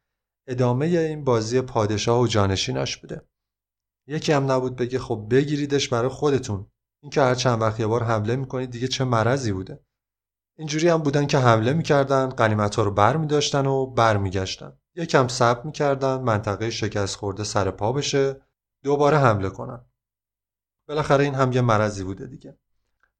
ادامه 0.46 0.86
این 0.86 1.24
بازی 1.24 1.60
پادشاه 1.60 2.20
و 2.20 2.26
جانشیناش 2.26 2.96
بوده. 2.96 3.28
یکی 4.06 4.32
هم 4.32 4.52
نبود 4.52 4.76
بگه 4.76 4.98
خب 4.98 5.26
بگیریدش 5.30 5.88
برای 5.88 6.08
خودتون. 6.08 6.66
اینکه 7.04 7.22
هر 7.22 7.34
چند 7.34 7.62
وقت 7.62 7.80
یه 7.80 7.86
بار 7.86 8.02
حمله 8.02 8.36
می‌کنید 8.36 8.70
دیگه 8.70 8.88
چه 8.88 9.04
مرضی 9.04 9.52
بوده. 9.52 9.80
اینجوری 10.58 10.88
هم 10.88 11.02
بودن 11.02 11.26
که 11.26 11.38
حمله 11.38 11.72
می‌کردن 11.72 12.28
قنیمت 12.28 12.74
ها 12.74 12.82
رو 12.82 12.90
بر 12.90 13.16
میداشتن 13.16 13.66
و 13.66 13.86
بر 13.86 14.16
میگشتن 14.16 14.72
یکم 14.94 15.28
صبر 15.28 15.62
می‌کردن 15.62 16.20
منطقه 16.20 16.70
شکست 16.70 17.16
خورده 17.16 17.44
سر 17.44 17.70
پا 17.70 17.92
بشه 17.92 18.40
دوباره 18.82 19.18
حمله 19.18 19.50
کنن. 19.50 19.84
بالاخره 20.88 21.24
این 21.24 21.34
هم 21.34 21.52
یه 21.52 21.60
مرضی 21.60 22.04
بوده 22.04 22.26
دیگه. 22.26 22.58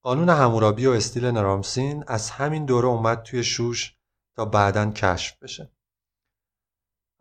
قانون 0.03 0.29
همورابی 0.29 0.87
و 0.87 0.91
استیل 0.91 1.25
نرامسین 1.25 2.05
از 2.07 2.31
همین 2.31 2.65
دوره 2.65 2.89
اومد 2.89 3.23
توی 3.23 3.45
شوش 3.45 3.95
تا 4.37 4.45
بعدا 4.45 4.91
کشف 4.91 5.43
بشه. 5.43 5.74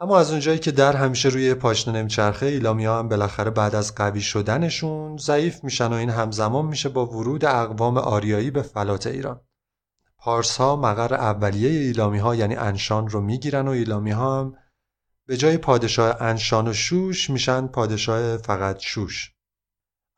اما 0.03 0.19
از 0.19 0.31
اونجایی 0.31 0.59
که 0.59 0.71
در 0.71 0.95
همیشه 0.95 1.29
روی 1.29 1.53
پاشنه 1.53 1.99
نمیچرخه 1.99 2.45
ایلامی 2.45 2.85
ها 2.85 2.99
هم 2.99 3.09
بالاخره 3.09 3.51
بعد 3.51 3.75
از 3.75 3.95
قوی 3.95 4.21
شدنشون 4.21 5.17
ضعیف 5.17 5.63
میشن 5.63 5.87
و 5.87 5.93
این 5.93 6.09
همزمان 6.09 6.65
میشه 6.65 6.89
با 6.89 7.05
ورود 7.05 7.45
اقوام 7.45 7.97
آریایی 7.97 8.51
به 8.51 8.61
فلات 8.61 9.07
ایران. 9.07 9.41
پارس 10.17 10.57
ها 10.57 10.75
مقر 10.75 11.13
اولیه 11.13 11.69
ایلامی 11.69 12.19
ها 12.19 12.35
یعنی 12.35 12.55
انشان 12.55 13.09
رو 13.09 13.21
می‌گیرن 13.21 13.67
و 13.67 13.71
ایلامی 13.71 14.11
ها 14.11 14.39
هم 14.39 14.55
به 15.27 15.37
جای 15.37 15.57
پادشاه 15.57 16.21
انشان 16.21 16.67
و 16.67 16.73
شوش 16.73 17.29
میشن 17.29 17.67
پادشاه 17.67 18.37
فقط 18.37 18.79
شوش. 18.79 19.31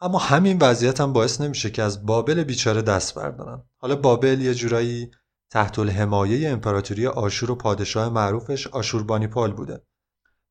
اما 0.01 0.17
همین 0.17 0.57
وضعیت 0.61 1.01
هم 1.01 1.13
باعث 1.13 1.41
نمیشه 1.41 1.69
که 1.69 1.83
از 1.83 2.05
بابل 2.05 2.43
بیچاره 2.43 2.81
دست 2.81 3.15
بردارن. 3.15 3.63
حالا 3.77 3.95
بابل 3.95 4.41
یه 4.41 4.53
جورایی 4.53 5.11
تحت 5.55 5.79
الحمایه 5.79 6.49
امپراتوری 6.49 7.07
آشور 7.07 7.51
و 7.51 7.55
پادشاه 7.55 8.09
معروفش 8.09 8.67
آشوربانیپال 8.67 9.53
بوده. 9.53 9.83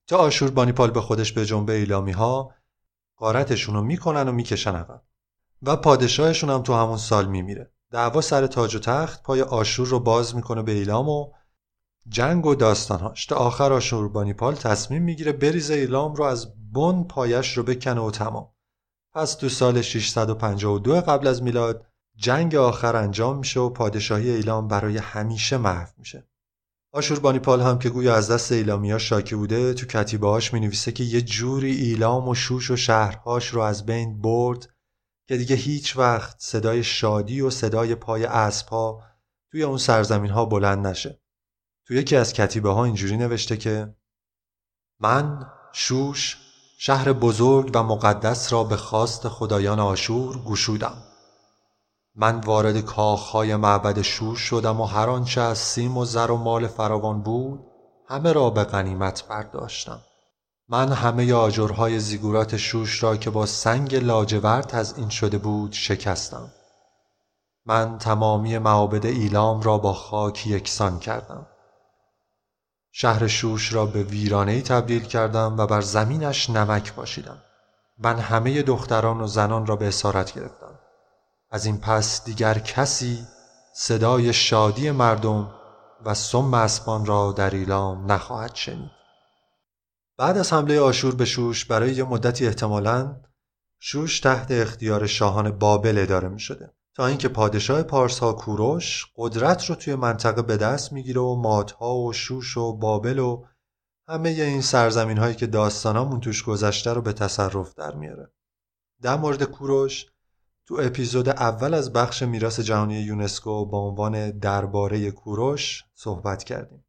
تا 0.06 0.16
آشوربانیپال 0.16 0.90
به 0.90 1.00
خودش 1.00 1.32
به 1.32 1.46
جنبه 1.46 1.72
ایلامی 1.72 2.12
ها 2.12 2.54
قارتشون 3.16 3.74
رو 3.74 3.82
می‌کنن 3.82 4.28
و 4.28 4.32
می‌کشن 4.32 4.76
عقب. 4.76 5.02
و 5.62 5.76
پادشاهشون 5.76 6.50
هم 6.50 6.62
تو 6.62 6.74
همون 6.74 6.96
سال 6.96 7.26
میمیره. 7.26 7.72
دعوا 7.90 8.20
سر 8.20 8.46
تاج 8.46 8.74
و 8.74 8.78
تخت 8.78 9.22
پای 9.22 9.42
آشور 9.42 9.86
رو 9.86 10.00
باز 10.00 10.36
می‌کنه 10.36 10.62
به 10.62 10.72
ایلام 10.72 11.08
و 11.08 11.32
جنگ 12.08 12.46
و 12.46 12.54
داستانهاش. 12.54 13.26
تا 13.26 13.36
آخر 13.36 13.72
آشوربانیپال 13.72 14.54
تصمیم 14.54 15.02
می‌گیره 15.02 15.32
بریزه 15.32 15.74
ایلام 15.74 16.14
رو 16.14 16.24
از 16.24 16.72
بن 16.72 17.04
پایش 17.04 17.56
رو 17.56 17.62
بکنه 17.62 18.00
و 18.00 18.10
تمام 18.10 18.48
پس 19.12 19.34
تو 19.34 19.48
سال 19.48 19.82
652 19.82 21.00
قبل 21.00 21.26
از 21.26 21.42
میلاد 21.42 21.86
جنگ 22.16 22.54
آخر 22.54 22.96
انجام 22.96 23.38
میشه 23.38 23.60
و 23.60 23.70
پادشاهی 23.70 24.30
ایلام 24.30 24.68
برای 24.68 24.98
همیشه 24.98 25.56
محو 25.56 25.88
میشه. 25.98 26.28
آشوربانیپال 26.92 27.60
هم 27.60 27.78
که 27.78 27.90
گویا 27.90 28.14
از 28.14 28.30
دست 28.30 28.52
ایلامی 28.52 29.00
شاکی 29.00 29.34
بوده 29.34 29.74
تو 29.74 29.86
کتیبه 29.86 30.40
می 30.52 30.60
نویسه 30.60 30.92
که 30.92 31.04
یه 31.04 31.22
جوری 31.22 31.70
ایلام 31.70 32.28
و 32.28 32.34
شوش 32.34 32.70
و 32.70 32.76
شهرهاش 32.76 33.48
رو 33.48 33.60
از 33.60 33.86
بین 33.86 34.20
برد 34.20 34.74
که 35.28 35.36
دیگه 35.36 35.56
هیچ 35.56 35.96
وقت 35.96 36.36
صدای 36.38 36.84
شادی 36.84 37.40
و 37.40 37.50
صدای 37.50 37.94
پای 37.94 38.24
اسب 38.24 38.96
توی 39.50 39.62
اون 39.62 39.78
سرزمین 39.78 40.30
ها 40.30 40.44
بلند 40.44 40.86
نشه. 40.86 41.20
تو 41.86 41.94
یکی 41.94 42.16
از 42.16 42.32
کتیبه 42.32 42.70
ها 42.70 42.84
اینجوری 42.84 43.16
نوشته 43.16 43.56
که 43.56 43.94
من 45.00 45.46
شوش 45.72 46.36
شهر 46.78 47.12
بزرگ 47.12 47.70
و 47.74 47.82
مقدس 47.82 48.52
را 48.52 48.64
به 48.64 48.76
خواست 48.76 49.28
خدایان 49.28 49.80
آشور 49.80 50.44
گشودم. 50.44 51.13
من 52.16 52.40
وارد 52.40 52.80
کاخهای 52.80 53.56
معبد 53.56 54.02
شوش 54.02 54.40
شدم 54.40 54.80
و 54.80 54.84
هر 54.84 55.10
آنچه 55.10 55.40
از 55.40 55.58
سیم 55.58 55.96
و 55.96 56.04
زر 56.04 56.30
و 56.30 56.36
مال 56.36 56.66
فراوان 56.66 57.22
بود 57.22 57.60
همه 58.08 58.32
را 58.32 58.50
به 58.50 58.64
غنیمت 58.64 59.24
برداشتم. 59.28 60.00
من 60.68 60.92
همه 60.92 61.34
آجرهای 61.34 61.98
زیگورات 61.98 62.56
شوش 62.56 63.02
را 63.02 63.16
که 63.16 63.30
با 63.30 63.46
سنگ 63.46 63.94
لاجورد 63.94 64.74
از 64.74 64.98
این 64.98 65.08
شده 65.08 65.38
بود 65.38 65.72
شکستم. 65.72 66.52
من 67.66 67.98
تمامی 67.98 68.58
معابد 68.58 69.06
ایلام 69.06 69.62
را 69.62 69.78
با 69.78 69.92
خاک 69.92 70.46
یکسان 70.46 70.98
کردم. 70.98 71.46
شهر 72.92 73.26
شوش 73.26 73.72
را 73.72 73.86
به 73.86 74.02
ویرانه 74.02 74.62
تبدیل 74.62 75.04
کردم 75.04 75.56
و 75.58 75.66
بر 75.66 75.80
زمینش 75.80 76.50
نمک 76.50 76.94
باشیدم 76.94 77.42
من 77.98 78.18
همه 78.18 78.62
دختران 78.62 79.20
و 79.20 79.26
زنان 79.26 79.66
را 79.66 79.76
به 79.76 79.88
اسارت 79.88 80.34
گرفتم. 80.34 80.73
از 81.54 81.66
این 81.66 81.78
پس 81.78 82.24
دیگر 82.24 82.58
کسی 82.58 83.26
صدای 83.74 84.32
شادی 84.32 84.90
مردم 84.90 85.54
و 86.04 86.14
سم 86.14 86.54
اسبان 86.54 87.06
را 87.06 87.32
در 87.32 87.50
ایلام 87.50 88.12
نخواهد 88.12 88.54
شنید. 88.54 88.90
بعد 90.18 90.38
از 90.38 90.52
حمله 90.52 90.80
آشور 90.80 91.14
به 91.14 91.24
شوش 91.24 91.64
برای 91.64 91.94
یه 91.94 92.04
مدتی 92.04 92.46
احتمالاً 92.46 93.16
شوش 93.80 94.20
تحت 94.20 94.50
اختیار 94.50 95.06
شاهان 95.06 95.50
بابل 95.50 95.98
اداره 95.98 96.28
می 96.28 96.40
شده 96.40 96.74
تا 96.94 97.06
اینکه 97.06 97.28
پادشاه 97.28 97.82
پارس 97.82 98.18
ها 98.18 98.32
کوروش 98.32 99.06
قدرت 99.16 99.64
رو 99.64 99.74
توی 99.74 99.94
منطقه 99.94 100.42
به 100.42 100.56
دست 100.56 100.92
می‌گیره 100.92 101.20
و 101.20 101.34
مادها 101.34 101.94
و 101.94 102.12
شوش 102.12 102.56
و 102.56 102.76
بابل 102.76 103.18
و 103.18 103.44
همه 104.08 104.28
این 104.28 104.62
سرزمین 104.62 105.18
هایی 105.18 105.34
که 105.34 105.46
داستانامون 105.46 106.20
توش 106.20 106.44
گذشته 106.44 106.92
رو 106.92 107.02
به 107.02 107.12
تصرف 107.12 107.74
در 107.74 107.94
میاره. 107.94 108.32
در 109.02 109.16
مورد 109.16 109.44
کوروش 109.44 110.06
تو 110.66 110.80
اپیزود 110.80 111.28
اول 111.28 111.74
از 111.74 111.92
بخش 111.92 112.22
میراث 112.22 112.60
جهانی 112.60 113.00
یونسکو 113.00 113.66
با 113.66 113.78
عنوان 113.78 114.30
درباره 114.30 115.10
کوروش 115.10 115.84
صحبت 115.94 116.44
کردیم. 116.44 116.84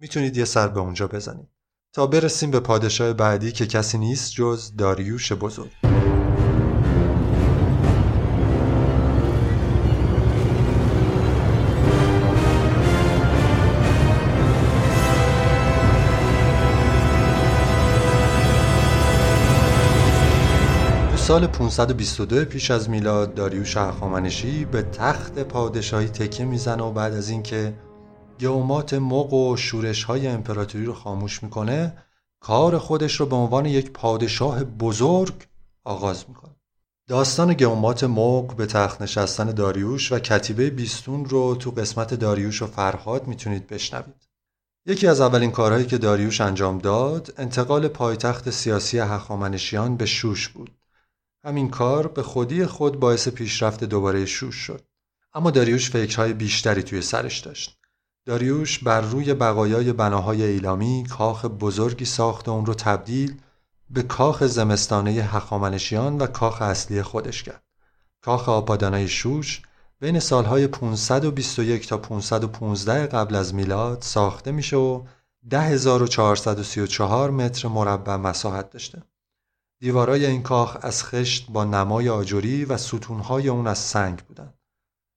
می‌تونید 0.00 0.36
یه 0.36 0.44
سر 0.44 0.68
به 0.68 0.80
اونجا 0.80 1.08
بزنید. 1.08 1.48
تا 1.94 2.06
برسیم 2.06 2.50
به 2.50 2.60
پادشاه 2.60 3.12
بعدی 3.12 3.52
که 3.52 3.66
کسی 3.66 3.98
نیست 3.98 4.32
جز 4.32 4.76
داریوش 4.76 5.32
بزرگ. 5.32 5.87
سال 21.28 21.46
522 21.46 22.44
پیش 22.44 22.70
از 22.70 22.90
میلاد 22.90 23.34
داریوش 23.34 23.76
هخامنشی 23.76 24.64
به 24.64 24.82
تخت 24.82 25.38
پادشاهی 25.38 26.08
تکیه 26.08 26.46
می‌زنه 26.46 26.82
و 26.82 26.92
بعد 26.92 27.14
از 27.14 27.28
اینکه 27.28 27.74
گومات 28.40 28.94
مق 28.94 29.32
و 29.32 29.56
شورش 29.56 30.04
های 30.04 30.26
امپراتوری 30.26 30.84
رو 30.84 30.94
خاموش 30.94 31.42
می‌کنه 31.42 31.96
کار 32.40 32.78
خودش 32.78 33.20
رو 33.20 33.26
به 33.26 33.36
عنوان 33.36 33.66
یک 33.66 33.90
پادشاه 33.90 34.64
بزرگ 34.64 35.34
آغاز 35.84 36.24
می‌کنه. 36.28 36.56
داستان 37.08 37.54
گومات 37.54 38.04
مق 38.04 38.56
به 38.56 38.66
تخت 38.66 39.02
نشستن 39.02 39.50
داریوش 39.50 40.12
و 40.12 40.18
کتیبه 40.18 40.70
بیستون 40.70 41.24
رو 41.24 41.54
تو 41.54 41.70
قسمت 41.70 42.14
داریوش 42.14 42.62
و 42.62 42.66
فرهاد 42.66 43.26
می‌تونید 43.26 43.66
بشنوید. 43.66 44.28
یکی 44.86 45.06
از 45.06 45.20
اولین 45.20 45.50
کارهایی 45.50 45.86
که 45.86 45.98
داریوش 45.98 46.40
انجام 46.40 46.78
داد 46.78 47.34
انتقال 47.38 47.88
پایتخت 47.88 48.50
سیاسی 48.50 48.98
هخامنشیان 48.98 49.96
به 49.96 50.06
شوش 50.06 50.48
بود. 50.48 50.77
همین 51.44 51.70
کار 51.70 52.08
به 52.08 52.22
خودی 52.22 52.66
خود 52.66 53.00
باعث 53.00 53.28
پیشرفت 53.28 53.84
دوباره 53.84 54.26
شوش 54.26 54.54
شد. 54.54 54.84
اما 55.34 55.50
داریوش 55.50 55.90
فکرهای 55.90 56.32
بیشتری 56.32 56.82
توی 56.82 57.02
سرش 57.02 57.38
داشت. 57.38 57.78
داریوش 58.24 58.78
بر 58.78 59.00
روی 59.00 59.34
بقایای 59.34 59.92
بناهای 59.92 60.42
ایلامی 60.42 61.06
کاخ 61.10 61.44
بزرگی 61.44 62.04
ساخت 62.04 62.48
و 62.48 62.50
اون 62.50 62.66
رو 62.66 62.74
تبدیل 62.74 63.40
به 63.90 64.02
کاخ 64.02 64.44
زمستانه 64.44 65.10
هخامنشیان 65.10 66.18
و 66.18 66.26
کاخ 66.26 66.62
اصلی 66.62 67.02
خودش 67.02 67.42
کرد. 67.42 67.62
کاخ 68.22 68.48
آپادانای 68.48 69.08
شوش 69.08 69.62
بین 70.00 70.20
سالهای 70.20 70.66
521 70.66 71.88
تا 71.88 71.98
515 71.98 73.06
قبل 73.06 73.34
از 73.34 73.54
میلاد 73.54 74.02
ساخته 74.02 74.52
میشه 74.52 74.76
و 74.76 75.02
10434 75.50 77.30
متر 77.30 77.68
مربع 77.68 78.16
مساحت 78.16 78.70
داشته. 78.70 79.02
دیوارای 79.80 80.26
این 80.26 80.42
کاخ 80.42 80.76
از 80.80 81.04
خشت 81.04 81.50
با 81.50 81.64
نمای 81.64 82.08
آجری 82.08 82.64
و 82.64 82.76
ستونهای 82.76 83.48
اون 83.48 83.66
از 83.66 83.78
سنگ 83.78 84.18
بودند. 84.18 84.54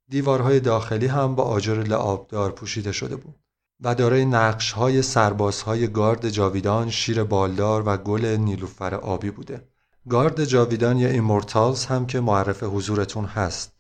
دیوارهای 0.10 0.60
داخلی 0.60 1.08
هم 1.08 1.36
با 1.36 1.44
آجر 1.44 1.74
لعابدار 1.76 2.52
پوشیده 2.52 2.92
شده 2.92 3.16
بود 3.16 3.36
و 3.80 3.96
دارای 3.96 4.26
نقشهای 4.26 5.02
سربازهای 5.02 5.88
گارد 5.88 6.30
جاویدان، 6.30 6.90
شیر 6.90 7.24
بالدار 7.24 7.84
و 7.86 7.98
گل 7.98 8.26
نیلوفر 8.26 8.96
آبی 8.96 9.32
بوده. 9.32 9.68
گارد 10.10 10.46
جاویدان 10.46 10.98
یا 10.98 11.10
Immortals 11.10 11.86
هم 11.86 12.06
که 12.06 12.20
معرف 12.20 12.64
حضورتون 12.64 13.26
هست. 13.26 13.72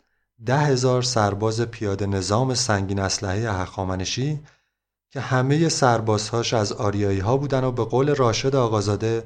ده 0.45 0.57
هزار 0.57 1.01
سرباز 1.01 1.61
پیاده 1.61 2.05
نظام 2.05 2.53
سنگین 2.53 2.99
اسلحه 2.99 3.51
هخامنشی 3.51 4.39
که 5.11 5.19
همه 5.19 5.69
سربازهاش 5.69 6.53
از 6.53 6.71
آریایی 6.71 7.19
ها 7.19 7.37
بودن 7.37 7.63
و 7.63 7.71
به 7.71 7.85
قول 7.85 8.15
راشد 8.15 8.55
آقازاده 8.55 9.23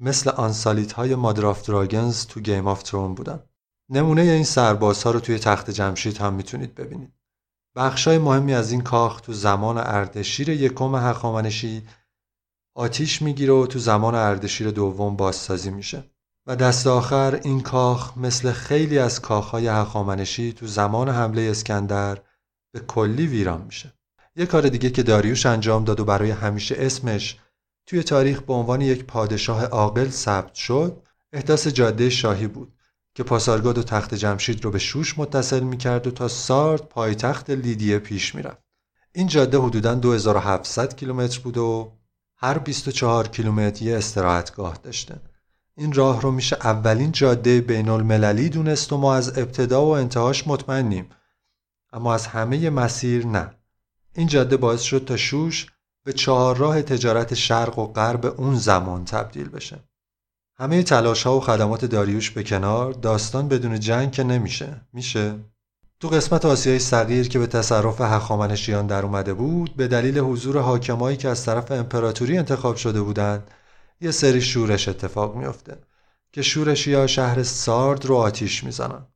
مثل 0.00 0.30
Unsullied 0.30 0.92
های 0.92 1.14
Mother 1.14 1.53
of 1.53 1.66
Dragons 1.66 2.26
تو 2.26 2.40
Game 2.40 2.66
of 2.66 2.82
Thrones 2.82 3.14
بودن. 3.14 3.42
نمونه 3.90 4.22
این 4.22 4.44
سربازها 4.44 5.10
رو 5.10 5.20
توی 5.20 5.38
تخت 5.38 5.70
جمشید 5.70 6.18
هم 6.18 6.34
می‌تونید 6.34 6.74
ببینید. 6.74 7.12
بخشای 7.76 8.18
مهمی 8.18 8.54
از 8.54 8.70
این 8.70 8.80
کاخ 8.80 9.20
تو 9.20 9.32
زمان 9.32 9.78
اردشیر 9.78 10.48
یکم 10.48 10.94
هخامنشی 10.94 11.82
آتیش 12.76 13.22
می‌گیره 13.22 13.52
و 13.52 13.66
تو 13.66 13.78
زمان 13.78 14.14
اردشیر 14.14 14.70
دوم 14.70 15.16
بازسازی 15.16 15.70
میشه 15.70 16.04
و 16.46 16.56
دست 16.56 16.86
آخر 16.86 17.40
این 17.44 17.60
کاخ 17.60 18.18
مثل 18.18 18.52
خیلی 18.52 18.98
از 18.98 19.20
کاخهای 19.20 19.66
هخامنشی 19.66 20.52
تو 20.52 20.66
زمان 20.66 21.08
حمله 21.08 21.42
اسکندر 21.42 22.18
به 22.74 22.80
کلی 22.80 23.26
ویران 23.26 23.62
میشه. 23.62 23.92
یه 24.36 24.46
کار 24.46 24.68
دیگه 24.68 24.90
که 24.90 25.02
داریوش 25.02 25.46
انجام 25.46 25.84
داد 25.84 26.00
و 26.00 26.04
برای 26.04 26.30
همیشه 26.30 26.74
اسمش 26.78 27.38
توی 27.86 28.02
تاریخ 28.02 28.42
به 28.42 28.52
عنوان 28.52 28.80
یک 28.80 29.04
پادشاه 29.04 29.64
عاقل 29.64 30.08
ثبت 30.10 30.54
شد 30.54 31.02
احداث 31.32 31.66
جاده 31.66 32.10
شاهی 32.10 32.46
بود 32.46 32.72
که 33.14 33.22
پاسارگاد 33.22 33.78
و 33.78 33.82
تخت 33.82 34.14
جمشید 34.14 34.64
رو 34.64 34.70
به 34.70 34.78
شوش 34.78 35.18
متصل 35.18 35.60
می‌کرد 35.60 36.06
و 36.06 36.10
تا 36.10 36.28
سارد 36.28 36.82
پایتخت 36.82 37.50
لیدیه 37.50 37.98
پیش 37.98 38.34
می‌رفت. 38.34 38.62
این 39.12 39.26
جاده 39.26 39.58
حدوداً 39.58 39.94
2700 39.94 40.96
کیلومتر 40.96 41.40
بود 41.40 41.58
و 41.58 41.92
هر 42.36 42.58
24 42.58 43.28
کیلومتر 43.28 43.84
یه 43.84 43.96
استراحتگاه 43.96 44.78
داشته. 44.82 45.20
این 45.76 45.92
راه 45.92 46.20
رو 46.20 46.30
میشه 46.30 46.56
اولین 46.56 47.12
جاده 47.12 47.60
بین 47.60 47.88
المللی 47.88 48.48
دونست 48.48 48.92
و 48.92 48.96
ما 48.96 49.14
از 49.14 49.38
ابتدا 49.38 49.86
و 49.86 49.88
انتهاش 49.88 50.46
مطمئنیم. 50.46 51.08
اما 51.92 52.14
از 52.14 52.26
همه 52.26 52.70
مسیر 52.70 53.26
نه. 53.26 53.54
این 54.14 54.26
جاده 54.26 54.56
باعث 54.56 54.82
شد 54.82 55.04
تا 55.04 55.16
شوش 55.16 55.66
به 56.06 56.12
چهارراه 56.12 56.82
تجارت 56.82 57.34
شرق 57.34 57.78
و 57.78 57.86
غرب 57.86 58.40
اون 58.40 58.56
زمان 58.56 59.04
تبدیل 59.04 59.48
بشه. 59.48 59.78
همه 60.58 60.82
تلاش 60.82 61.22
ها 61.22 61.36
و 61.36 61.40
خدمات 61.40 61.84
داریوش 61.84 62.30
به 62.30 62.42
کنار 62.42 62.92
داستان 62.92 63.48
بدون 63.48 63.80
جنگ 63.80 64.12
که 64.12 64.22
نمیشه. 64.22 64.80
میشه؟ 64.92 65.34
تو 66.00 66.08
قسمت 66.08 66.44
آسیای 66.44 66.78
صغیر 66.78 67.28
که 67.28 67.38
به 67.38 67.46
تصرف 67.46 68.00
هخامنشیان 68.00 68.86
در 68.86 69.02
اومده 69.02 69.34
بود 69.34 69.76
به 69.76 69.88
دلیل 69.88 70.18
حضور 70.18 70.58
حاکمایی 70.58 71.16
که 71.16 71.28
از 71.28 71.44
طرف 71.44 71.72
امپراتوری 71.72 72.38
انتخاب 72.38 72.76
شده 72.76 73.02
بودند 73.02 73.50
یه 74.00 74.10
سری 74.10 74.40
شورش 74.40 74.88
اتفاق 74.88 75.36
میافته 75.36 75.78
که 76.32 76.42
شورشی 76.42 76.94
ها 76.94 77.06
شهر 77.06 77.42
سارد 77.42 78.06
رو 78.06 78.16
آتیش 78.16 78.64
می‌زنن. 78.64 79.06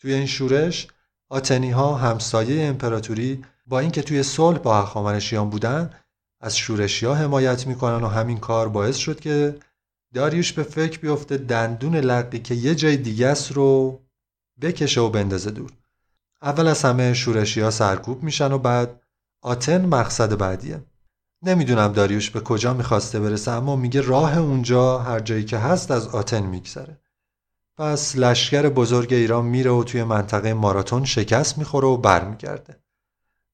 توی 0.00 0.14
این 0.14 0.26
شورش 0.26 0.88
آتنی 1.28 1.70
ها 1.70 1.94
همسایه 1.94 2.66
امپراتوری 2.66 3.44
با 3.66 3.80
اینکه 3.80 4.02
توی 4.02 4.22
صلح 4.22 4.58
با 4.58 4.82
هخامنشیان 4.82 5.50
بودن 5.50 5.90
از 6.40 6.56
شورشی 6.56 7.06
ها 7.06 7.14
حمایت 7.14 7.66
می‌کنن 7.66 8.04
و 8.04 8.08
همین 8.08 8.38
کار 8.38 8.68
باعث 8.68 8.96
شد 8.96 9.20
که 9.20 9.58
داریوش 10.14 10.52
به 10.52 10.62
فکر 10.62 11.00
بیفته 11.00 11.36
دندون 11.36 11.96
لقی 11.96 12.38
که 12.38 12.54
یه 12.54 12.74
جای 12.74 12.96
دیگه 12.96 13.26
است 13.26 13.52
رو 13.52 14.00
بکشه 14.60 15.00
و 15.00 15.08
بندازه 15.08 15.50
دور. 15.50 15.72
اول 16.42 16.66
از 16.66 16.82
همه 16.82 17.14
شورشی 17.14 17.60
ها 17.60 17.70
سرکوب 17.70 18.22
میشن 18.22 18.52
و 18.52 18.58
بعد 18.58 19.00
آتن 19.42 19.86
مقصد 19.86 20.38
بعدیه. 20.38 20.84
نمی‌دونم 21.42 21.92
داریوش 21.92 22.30
به 22.30 22.40
کجا 22.40 22.74
می‌خواسته 22.74 23.20
برسه 23.20 23.50
اما 23.50 23.76
میگه 23.76 24.00
راه 24.00 24.38
اونجا 24.38 24.98
هر 24.98 25.20
جایی 25.20 25.44
که 25.44 25.58
هست 25.58 25.90
از 25.90 26.08
آتن 26.08 26.46
میگذره. 26.46 26.98
پس 27.76 28.16
لشکر 28.16 28.68
بزرگ 28.68 29.12
ایران 29.12 29.44
میره 29.44 29.70
و 29.70 29.84
توی 29.84 30.04
منطقه 30.04 30.54
ماراتون 30.54 31.04
شکست 31.04 31.58
می‌خوره 31.58 31.88
و 31.88 31.96
برمیگرده. 31.96 32.76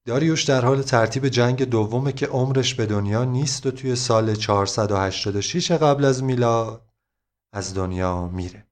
داریوش 0.07 0.43
در 0.43 0.65
حال 0.65 0.81
ترتیب 0.81 1.27
جنگ 1.27 1.63
دومه 1.63 2.11
که 2.11 2.27
عمرش 2.27 2.75
به 2.75 2.85
دنیا 2.85 3.23
نیست 3.23 3.65
و 3.65 3.71
توی 3.71 3.95
سال 3.95 4.35
486 4.35 5.71
قبل 5.71 6.05
از 6.05 6.23
میلاد 6.23 6.81
از 7.53 7.73
دنیا 7.73 8.27
میره. 8.27 8.67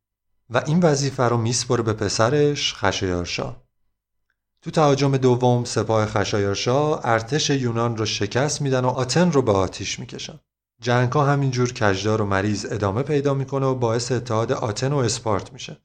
و 0.49 0.63
این 0.65 0.79
وظیفه 0.79 1.23
رو 1.23 1.37
میسپره 1.37 1.83
به 1.83 1.93
پسرش 1.93 2.73
خشایارشا. 2.73 3.55
تو 4.61 4.71
تهاجم 4.71 5.17
دوم 5.17 5.63
سپاه 5.63 6.05
خشایارشا 6.05 6.97
ارتش 6.97 7.49
یونان 7.49 7.97
رو 7.97 8.05
شکست 8.05 8.61
میدن 8.61 8.85
و 8.85 8.89
آتن 8.89 9.31
رو 9.31 9.41
به 9.41 9.51
آتیش 9.51 9.99
می‌کشن. 9.99 10.39
جنگ 10.81 11.11
ها 11.11 11.25
همینجور 11.25 11.73
کجدار 11.73 12.21
و 12.21 12.25
مریض 12.25 12.65
ادامه 12.71 13.03
پیدا 13.03 13.33
می‌کنه 13.33 13.65
و 13.65 13.75
باعث 13.75 14.11
اتحاد 14.11 14.51
آتن 14.51 14.93
و 14.93 14.97
اسپارت 14.97 15.53
میشه. 15.53 15.77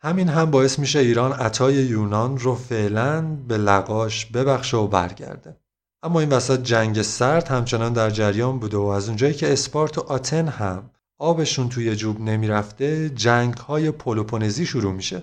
همین 0.00 0.28
هم 0.28 0.50
باعث 0.50 0.78
میشه 0.78 0.98
ایران 0.98 1.32
عطای 1.32 1.74
یونان 1.74 2.38
رو 2.38 2.54
فعلا 2.54 3.20
به 3.22 3.58
لقاش 3.58 4.26
ببخشه 4.26 4.76
و 4.76 4.86
برگرده. 4.86 5.56
اما 6.02 6.20
این 6.20 6.28
وسط 6.28 6.62
جنگ 6.62 7.02
سرد 7.02 7.48
همچنان 7.48 7.92
در 7.92 8.10
جریان 8.10 8.58
بوده 8.58 8.76
و 8.76 8.82
از 8.82 9.08
اونجایی 9.08 9.34
که 9.34 9.52
اسپارت 9.52 9.98
و 9.98 10.00
آتن 10.00 10.48
هم 10.48 10.90
آبشون 11.18 11.68
توی 11.68 11.96
جوب 11.96 12.20
نمی‌رفته 12.20 13.08
جنگ 13.10 13.54
های 13.54 13.90
پولوپونزی 13.90 14.66
شروع 14.66 14.92
میشه. 14.92 15.22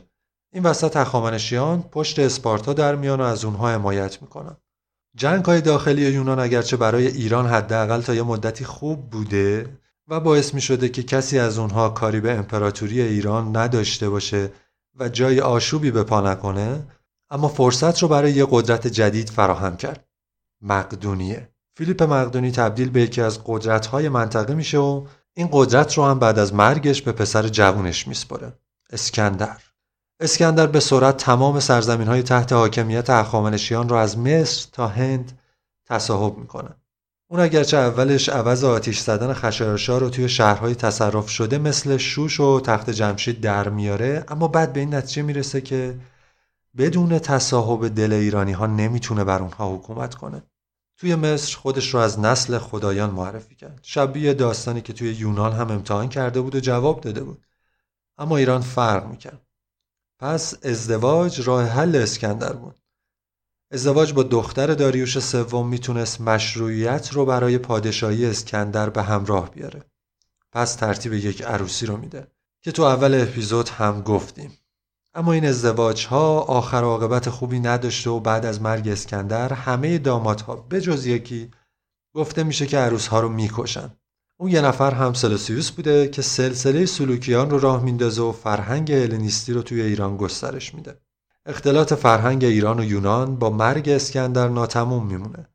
این 0.53 0.63
وسط 0.63 0.97
هخامنشیان 0.97 1.81
پشت 1.81 2.19
اسپارتا 2.19 2.73
در 2.73 2.95
میان 2.95 3.21
و 3.21 3.23
از 3.23 3.45
اونها 3.45 3.69
حمایت 3.69 4.21
می‌کنن. 4.21 4.57
جنگ 5.17 5.45
های 5.45 5.61
داخلی 5.61 6.11
یونان 6.11 6.39
اگرچه 6.39 6.77
برای 6.77 7.07
ایران 7.07 7.47
حداقل 7.47 8.01
تا 8.01 8.13
یه 8.13 8.23
مدتی 8.23 8.65
خوب 8.65 9.09
بوده 9.09 9.79
و 10.07 10.19
باعث 10.19 10.53
می 10.53 10.61
شده 10.61 10.89
که 10.89 11.03
کسی 11.03 11.39
از 11.39 11.57
اونها 11.57 11.89
کاری 11.89 12.19
به 12.19 12.31
امپراتوری 12.31 13.01
ایران 13.01 13.57
نداشته 13.57 14.09
باشه 14.09 14.51
و 14.99 15.09
جای 15.09 15.41
آشوبی 15.41 15.91
به 15.91 16.03
پا 16.03 16.21
نکنه 16.21 16.87
اما 17.29 17.47
فرصت 17.47 17.99
رو 17.99 18.07
برای 18.07 18.31
یه 18.31 18.47
قدرت 18.49 18.87
جدید 18.87 19.29
فراهم 19.29 19.77
کرد. 19.77 20.07
مقدونیه. 20.61 21.49
فیلیپ 21.77 22.03
مقدونی 22.03 22.51
تبدیل 22.51 22.89
به 22.89 23.01
یکی 23.01 23.21
از 23.21 23.39
قدرت‌های 23.45 24.09
منطقه 24.09 24.53
میشه 24.53 24.77
و 24.77 25.07
این 25.33 25.49
قدرت 25.51 25.93
رو 25.93 26.05
هم 26.05 26.19
بعد 26.19 26.39
از 26.39 26.53
مرگش 26.53 27.01
به 27.01 27.11
پسر 27.11 27.47
جوونش 27.47 28.07
میسپره 28.07 28.53
اسکندر. 28.89 29.61
اسکندر 30.19 30.67
به 30.67 30.79
سرعت 30.79 31.17
تمام 31.17 31.59
سرزمین 31.59 32.07
های 32.07 32.23
تحت 32.23 32.53
حاکمیت 32.53 33.09
اخامنشیان 33.09 33.89
رو 33.89 33.95
از 33.95 34.17
مصر 34.17 34.69
تا 34.71 34.87
هند 34.87 35.39
تصاحب 35.85 36.37
می‌کنه. 36.37 36.75
اون 37.27 37.39
اگرچه 37.39 37.77
اولش 37.77 38.29
عوض 38.29 38.63
آتیش 38.63 38.99
زدن 38.99 39.33
خشایارشا 39.33 39.97
رو 39.97 40.09
توی 40.09 40.29
شهرهای 40.29 40.75
تصرف 40.75 41.29
شده 41.29 41.57
مثل 41.57 41.97
شوش 41.97 42.39
و 42.39 42.59
تخت 42.59 42.89
جمشید 42.89 43.41
در 43.41 43.69
میاره 43.69 44.25
اما 44.27 44.47
بعد 44.47 44.73
به 44.73 44.79
این 44.79 44.95
نتیجه 44.95 45.21
می‌رسه 45.21 45.61
که 45.61 45.99
بدون 46.77 47.19
تصاحب 47.19 47.95
دل 47.95 48.13
ایرانی 48.13 48.51
ها 48.51 48.65
نمی‌تونه 48.65 49.23
بر 49.23 49.39
اونها 49.39 49.75
حکومت 49.75 50.15
کنه. 50.15 50.43
توی 50.97 51.15
مصر 51.15 51.57
خودش 51.57 51.93
رو 51.93 51.99
از 51.99 52.19
نسل 52.19 52.57
خدایان 52.57 53.09
معرفی 53.09 53.55
کرد. 53.55 53.79
شبیه 53.83 54.33
داستانی 54.33 54.81
که 54.81 54.93
توی 54.93 55.13
یونان 55.13 55.53
هم 55.53 55.71
امتحان 55.71 56.09
کرده 56.09 56.41
بود 56.41 56.55
و 56.55 56.59
جواب 56.59 57.01
داده 57.01 57.23
بود. 57.23 57.45
اما 58.17 58.37
ایران 58.37 58.61
فرق 58.61 59.05
می‌کرد. 59.07 59.41
پس 60.19 60.65
ازدواج 60.65 61.47
راه 61.47 61.65
حل 61.65 61.95
اسکندر 61.95 62.53
بود. 62.53 62.75
ازدواج 63.75 64.13
با 64.13 64.23
دختر 64.23 64.73
داریوش 64.73 65.19
سوم 65.19 65.67
می‌تونست 65.67 66.21
مشروعیت 66.21 67.09
رو 67.13 67.25
برای 67.25 67.57
پادشاهی 67.57 68.25
اسکندر 68.25 68.89
به 68.89 69.03
همراه 69.03 69.51
بیاره. 69.51 69.83
پس 70.51 70.75
ترتیب 70.75 71.13
یک 71.13 71.41
عروسی 71.41 71.85
رو 71.85 71.97
میده 71.97 72.27
که 72.61 72.71
تو 72.71 72.83
اول 72.83 73.21
اپیزود 73.21 73.69
هم 73.69 74.01
گفتیم. 74.01 74.57
اما 75.13 75.33
این 75.33 75.45
ازدواج 75.45 76.05
ها 76.05 76.39
آخر 76.39 76.83
عاقبت 76.83 77.29
خوبی 77.29 77.59
نداشته 77.59 78.09
و 78.09 78.19
بعد 78.19 78.45
از 78.45 78.61
مرگ 78.61 78.87
اسکندر 78.87 79.53
همه 79.53 79.97
دامادها 79.97 80.67
جز 80.79 81.05
یکی 81.05 81.51
گفته 82.13 82.43
میشه 82.43 82.67
که 82.67 82.77
عروس 82.77 83.07
ها 83.07 83.19
رو 83.19 83.29
می‌کشن. 83.29 83.89
اون 84.39 84.51
یه 84.51 84.61
نفر 84.61 84.91
هم 84.91 85.13
سلوسیوس 85.13 85.71
بوده 85.71 86.07
که 86.07 86.21
سلسله 86.21 86.85
سلوکیان 86.85 87.49
رو 87.49 87.59
راه 87.59 87.83
میندازه 87.83 88.21
و 88.21 88.31
فرهنگ 88.31 88.91
هلنیستی 88.91 89.53
رو 89.53 89.61
توی 89.61 89.81
ایران 89.81 90.17
گسترش 90.17 90.75
میده. 90.75 91.04
اختلاط 91.47 91.93
فرهنگ 91.93 92.43
ایران 92.43 92.79
و 92.79 92.83
یونان 92.83 93.35
با 93.35 93.49
مرگ 93.49 93.89
اسکندر 93.89 94.47
ناتموم 94.47 95.05
میمونه 95.05 95.49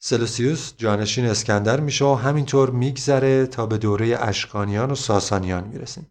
سلوسیوس 0.00 0.72
جانشین 0.76 1.26
اسکندر 1.26 1.80
میشه 1.80 2.04
و 2.04 2.14
همینطور 2.14 2.70
میگذره 2.70 3.46
تا 3.46 3.66
به 3.66 3.78
دوره 3.78 4.16
اشکانیان 4.20 4.90
و 4.90 4.94
ساسانیان 4.94 5.64
می‌رسیم 5.64 6.06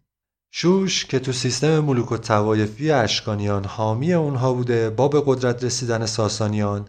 شوش 0.50 1.04
که 1.04 1.18
تو 1.18 1.32
سیستم 1.32 1.78
ملوک 1.78 2.12
و 2.12 2.16
توایفی 2.16 2.90
اشکانیان 2.90 3.64
حامی 3.64 4.12
اونها 4.14 4.54
بوده 4.54 4.90
با 4.90 5.08
به 5.08 5.22
قدرت 5.26 5.64
رسیدن 5.64 6.06
ساسانیان 6.06 6.88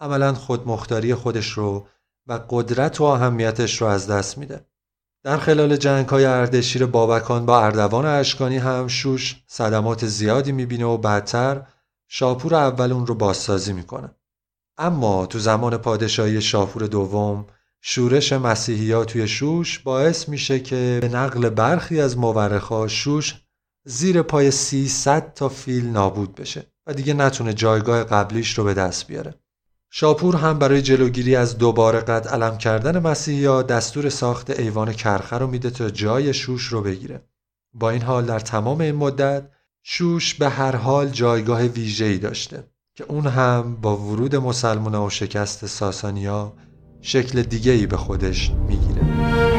عملا 0.00 0.34
خودمختاری 0.34 1.14
خودش 1.14 1.52
رو 1.52 1.86
و 2.26 2.40
قدرت 2.48 3.00
و 3.00 3.04
اهمیتش 3.04 3.82
رو 3.82 3.86
از 3.86 4.06
دست 4.06 4.38
میده. 4.38 4.66
در 5.24 5.36
خلال 5.36 5.76
جنگ 5.76 6.08
های 6.08 6.24
اردشیر 6.24 6.86
بابکان 6.86 7.46
با 7.46 7.60
اردوان 7.60 8.06
اشکانی 8.06 8.58
هم 8.58 8.88
شوش 8.88 9.42
صدمات 9.46 10.06
زیادی 10.06 10.52
می‌بینه 10.52 10.84
و 10.84 10.96
بعدتر 10.96 11.66
شاپور 12.12 12.54
اول 12.54 12.92
اون 12.92 13.06
رو 13.06 13.14
بازسازی 13.14 13.72
می‌کنه. 13.72 14.14
اما 14.78 15.26
تو 15.26 15.38
زمان 15.38 15.76
پادشاهی 15.76 16.40
شاپور 16.40 16.86
دوم 16.86 17.46
شورش 17.80 18.32
مسیحی 18.32 19.04
توی 19.04 19.28
شوش 19.28 19.78
باعث 19.78 20.28
میشه 20.28 20.60
که 20.60 20.98
به 21.02 21.08
نقل 21.08 21.48
برخی 21.48 22.00
از 22.00 22.18
مورخا 22.18 22.88
شوش 22.88 23.34
زیر 23.84 24.22
پای 24.22 24.50
300 24.50 25.34
تا 25.34 25.48
فیل 25.48 25.86
نابود 25.86 26.34
بشه 26.34 26.66
و 26.86 26.94
دیگه 26.94 27.14
نتونه 27.14 27.54
جایگاه 27.54 28.04
قبلیش 28.04 28.58
رو 28.58 28.64
به 28.64 28.74
دست 28.74 29.06
بیاره. 29.06 29.34
شاپور 29.90 30.36
هم 30.36 30.58
برای 30.58 30.82
جلوگیری 30.82 31.36
از 31.36 31.58
دوباره 31.58 32.00
قد 32.00 32.28
علم 32.28 32.58
کردن 32.58 32.98
مسیحی 32.98 33.62
دستور 33.62 34.08
ساخت 34.08 34.50
ایوان 34.50 34.92
کرخه 34.92 35.38
رو 35.38 35.46
میده 35.46 35.70
تا 35.70 35.90
جای 35.90 36.34
شوش 36.34 36.66
رو 36.66 36.82
بگیره. 36.82 37.24
با 37.74 37.90
این 37.90 38.02
حال 38.02 38.24
در 38.24 38.38
تمام 38.38 38.80
این 38.80 38.94
مدت 38.94 39.50
شوش 39.82 40.34
به 40.34 40.48
هر 40.48 40.76
حال 40.76 41.08
جایگاه 41.08 41.62
ویژه‌ای 41.62 42.18
داشته 42.18 42.64
که 42.96 43.04
اون 43.04 43.26
هم 43.26 43.76
با 43.76 43.96
ورود 43.96 44.36
مسلمان 44.36 44.94
و 44.94 45.10
شکست 45.10 45.66
ساسانیا 45.66 46.52
شکل 47.00 47.42
دیگه 47.42 47.72
ای 47.72 47.86
به 47.86 47.96
خودش 47.96 48.50
می‌گیره. 48.50 49.49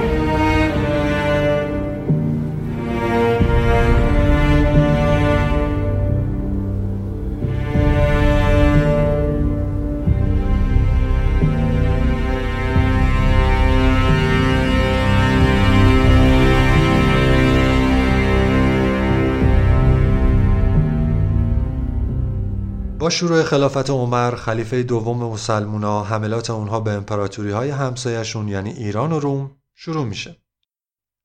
با 23.01 23.09
شروع 23.09 23.43
خلافت 23.43 23.89
عمر 23.89 24.35
خلیفه 24.35 24.83
دوم 24.83 25.17
مسلمونا 25.17 26.03
حملات 26.03 26.49
اونها 26.49 26.79
به 26.79 26.91
امپراتوری 26.91 27.51
های 27.51 27.69
همسایشون 27.69 28.47
یعنی 28.47 28.69
ایران 28.69 29.11
و 29.11 29.19
روم 29.19 29.51
شروع 29.75 30.05
میشه. 30.05 30.37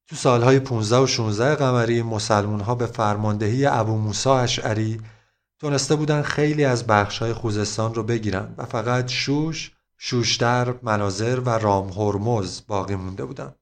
تو 0.08 0.16
سالهای 0.16 0.60
15 0.60 0.96
و 0.96 1.06
16 1.06 1.54
قمری 1.54 2.02
مسلمون 2.02 2.60
ها 2.60 2.74
به 2.74 2.86
فرماندهی 2.86 3.66
ابو 3.66 3.96
موسا 3.96 4.38
اشعری 4.38 5.00
تونسته 5.60 5.96
بودن 5.96 6.22
خیلی 6.22 6.64
از 6.64 6.86
بخش 6.86 7.18
های 7.18 7.32
خوزستان 7.32 7.94
رو 7.94 8.02
بگیرن 8.02 8.54
و 8.58 8.64
فقط 8.64 9.08
شوش، 9.08 9.72
شوشتر، 9.98 10.74
مناظر 10.82 11.40
و 11.40 11.50
رام 11.50 11.88
هرمز 11.88 12.60
باقی 12.66 12.94
مونده 12.94 13.24
بودن. 13.24 13.54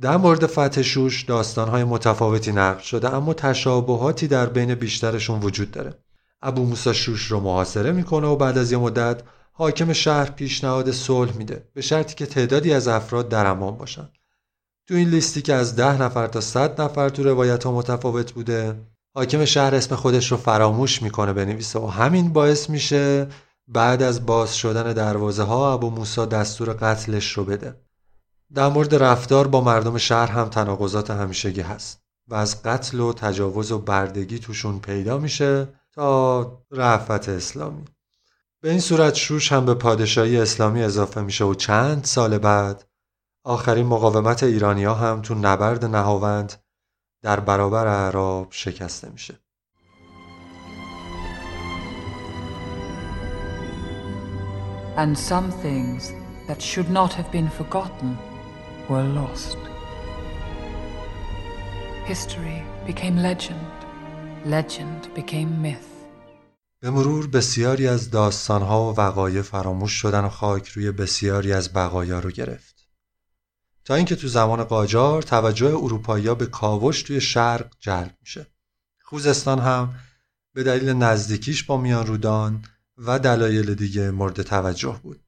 در 0.00 0.16
مورد 0.16 0.46
فتح 0.46 0.82
شوش 0.82 1.30
های 1.56 1.84
متفاوتی 1.84 2.52
نقل 2.52 2.80
شده 2.80 3.14
اما 3.14 3.34
تشابهاتی 3.34 4.28
در 4.28 4.46
بین 4.46 4.74
بیشترشون 4.74 5.40
وجود 5.40 5.70
داره. 5.70 6.02
ابو 6.42 6.64
موسا 6.64 6.92
شوش 6.92 7.26
رو 7.26 7.40
محاصره 7.40 7.92
می‌کنه 7.92 8.26
و 8.26 8.36
بعد 8.36 8.58
از 8.58 8.72
یه 8.72 8.78
مدت 8.78 9.22
حاکم 9.52 9.92
شهر 9.92 10.30
پیشنهاد 10.30 10.90
صلح 10.90 11.36
میده 11.36 11.68
به 11.74 11.80
شرطی 11.80 12.14
که 12.14 12.26
تعدادی 12.26 12.72
از 12.72 12.88
افراد 12.88 13.28
در 13.28 13.46
امان 13.46 13.76
باشن. 13.76 14.08
تو 14.88 14.94
این 14.94 15.08
لیستی 15.08 15.42
که 15.42 15.54
از 15.54 15.76
ده 15.76 16.02
نفر 16.02 16.26
تا 16.26 16.40
صد 16.40 16.80
نفر 16.80 17.08
تو 17.08 17.22
روایت 17.22 17.64
ها 17.64 17.72
متفاوت 17.72 18.32
بوده 18.32 18.74
حاکم 19.14 19.44
شهر 19.44 19.74
اسم 19.74 19.94
خودش 19.94 20.30
رو 20.30 20.36
فراموش 20.36 21.02
می‌کنه 21.02 21.32
بنویسه 21.32 21.78
و 21.78 21.86
همین 21.86 22.32
باعث 22.32 22.70
میشه 22.70 23.26
بعد 23.68 24.02
از 24.02 24.26
باز 24.26 24.56
شدن 24.56 24.92
دروازه 24.92 25.42
ها 25.42 25.72
ابو 25.72 25.90
موسا 25.90 26.26
دستور 26.26 26.72
قتلش 26.72 27.32
رو 27.32 27.44
بده. 27.44 27.74
در 28.54 28.68
مورد 28.68 28.94
رفتار 28.94 29.46
با 29.46 29.60
مردم 29.60 29.98
شهر 29.98 30.30
هم 30.30 30.48
تناقضات 30.48 31.10
همیشگی 31.10 31.60
هست 31.60 32.02
و 32.28 32.34
از 32.34 32.62
قتل 32.62 33.00
و 33.00 33.12
تجاوز 33.12 33.72
و 33.72 33.78
بردگی 33.78 34.38
توشون 34.38 34.80
پیدا 34.80 35.18
میشه. 35.18 35.68
تا 35.92 36.64
رفت 36.70 37.28
اسلامی 37.28 37.84
به 38.62 38.70
این 38.70 38.80
صورت 38.80 39.14
شوش 39.14 39.52
هم 39.52 39.66
به 39.66 39.74
پادشاهی 39.74 40.40
اسلامی 40.40 40.82
اضافه 40.82 41.20
میشه 41.20 41.44
و 41.44 41.54
چند 41.54 42.04
سال 42.04 42.38
بعد 42.38 42.84
آخرین 43.44 43.86
مقاومت 43.86 44.42
ایرانیا 44.42 44.94
هم 44.94 45.22
تو 45.22 45.34
نبرد 45.34 45.84
نهاوند 45.84 46.52
در 47.22 47.40
برابر 47.40 47.86
اعراب 47.86 48.46
شکسته 48.50 49.10
میشه 49.10 49.38
And 54.96 55.16
some 55.16 55.50
things 55.50 56.12
that 56.48 56.60
should 56.60 56.90
not 56.90 57.14
have 57.14 57.32
been 57.32 57.48
forgotten 57.48 58.18
were 58.90 59.04
lost. 59.04 59.56
History 62.04 62.62
became 62.84 63.16
legend. 63.16 63.81
Legend 64.44 65.06
became 65.14 65.62
myth. 65.62 65.92
به 66.80 66.90
مرور 66.90 67.26
بسیاری 67.26 67.88
از 67.88 68.10
داستانها 68.10 68.92
و 68.92 68.96
وقایع 68.96 69.42
فراموش 69.42 69.92
شدن 69.92 70.24
و 70.24 70.28
خاک 70.28 70.68
روی 70.68 70.90
بسیاری 70.90 71.52
از 71.52 71.72
بقایا 71.72 72.20
رو 72.20 72.30
گرفت. 72.30 72.88
تا 73.84 73.94
اینکه 73.94 74.16
تو 74.16 74.28
زمان 74.28 74.64
قاجار 74.64 75.22
توجه 75.22 75.76
اروپایی 75.76 76.34
به 76.34 76.46
کاوش 76.46 77.02
توی 77.02 77.20
شرق 77.20 77.72
جلب 77.80 78.16
میشه. 78.20 78.46
خوزستان 79.02 79.58
هم 79.58 79.94
به 80.54 80.62
دلیل 80.62 80.88
نزدیکیش 80.92 81.62
با 81.62 81.76
میان 81.76 82.06
رودان 82.06 82.64
و 82.98 83.18
دلایل 83.18 83.74
دیگه 83.74 84.10
مورد 84.10 84.42
توجه 84.42 85.00
بود. 85.02 85.20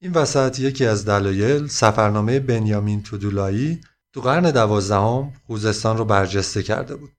این 0.00 0.12
وسط 0.12 0.58
یکی 0.58 0.86
از 0.86 1.04
دلایل 1.04 1.66
سفرنامه 1.66 2.40
بنیامین 2.40 3.02
تودولایی 3.02 3.80
تو 4.12 4.20
قرن 4.20 4.50
دوازدهم 4.50 5.32
خوزستان 5.46 5.96
رو 5.96 6.04
برجسته 6.04 6.62
کرده 6.62 6.96
بود. 6.96 7.12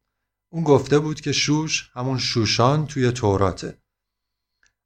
اون 0.54 0.64
گفته 0.64 1.00
بود 1.00 1.22
که 1.22 1.32
شوش 1.32 1.90
همون 1.94 2.18
شوشان 2.18 2.88
توی 2.88 3.12
توراته. 3.12 3.78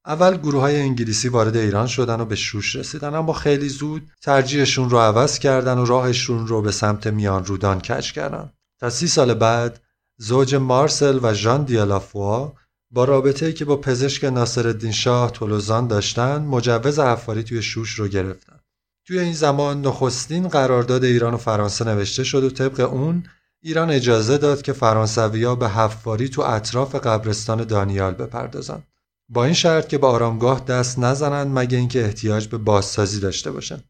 اول 0.05 0.37
گروه 0.37 0.61
های 0.61 0.81
انگلیسی 0.81 1.27
وارد 1.27 1.57
ایران 1.57 1.87
شدن 1.87 2.21
و 2.21 2.25
به 2.25 2.35
شوش 2.35 2.75
رسیدن 2.75 3.15
اما 3.15 3.33
خیلی 3.33 3.69
زود 3.69 4.11
ترجیحشون 4.21 4.89
رو 4.89 4.97
عوض 4.97 5.39
کردن 5.39 5.77
و 5.77 5.85
راهشون 5.85 6.47
رو 6.47 6.61
به 6.61 6.71
سمت 6.71 7.07
میان 7.07 7.45
رودان 7.45 7.81
کج 7.81 8.11
کردن. 8.11 8.51
تا 8.79 8.89
سی 8.89 9.07
سال 9.07 9.33
بعد 9.33 9.81
زوج 10.17 10.55
مارسل 10.55 11.19
و 11.23 11.33
ژان 11.33 11.63
دیالافوا 11.63 12.53
با 12.91 13.03
رابطه 13.03 13.53
که 13.53 13.65
با 13.65 13.77
پزشک 13.77 14.23
ناصرالدین 14.23 14.91
شاه 14.91 15.31
تولوزان 15.31 15.87
داشتن 15.87 16.41
مجوز 16.41 16.99
حفاری 16.99 17.43
توی 17.43 17.61
شوش 17.61 17.91
رو 17.91 18.07
گرفتن. 18.07 18.59
توی 19.07 19.19
این 19.19 19.33
زمان 19.33 19.81
نخستین 19.81 20.47
قرارداد 20.47 21.03
ایران 21.03 21.33
و 21.33 21.37
فرانسه 21.37 21.85
نوشته 21.85 22.23
شد 22.23 22.43
و 22.43 22.49
طبق 22.49 22.79
اون 22.93 23.23
ایران 23.61 23.89
اجازه 23.89 24.37
داد 24.37 24.61
که 24.61 24.73
فرانسویا 24.73 25.55
به 25.55 25.69
حفاری 25.69 26.29
تو 26.29 26.41
اطراف 26.41 26.95
قبرستان 26.95 27.63
دانیال 27.63 28.13
بپردازن 28.13 28.83
با 29.29 29.45
این 29.45 29.53
شرط 29.53 29.87
که 29.87 29.97
به 29.97 30.07
آرامگاه 30.07 30.65
دست 30.65 30.99
نزنند 30.99 31.59
مگه 31.59 31.77
اینکه 31.77 32.05
احتیاج 32.05 32.47
به 32.47 32.57
بازسازی 32.57 33.19
داشته 33.19 33.51
باشن 33.51 33.83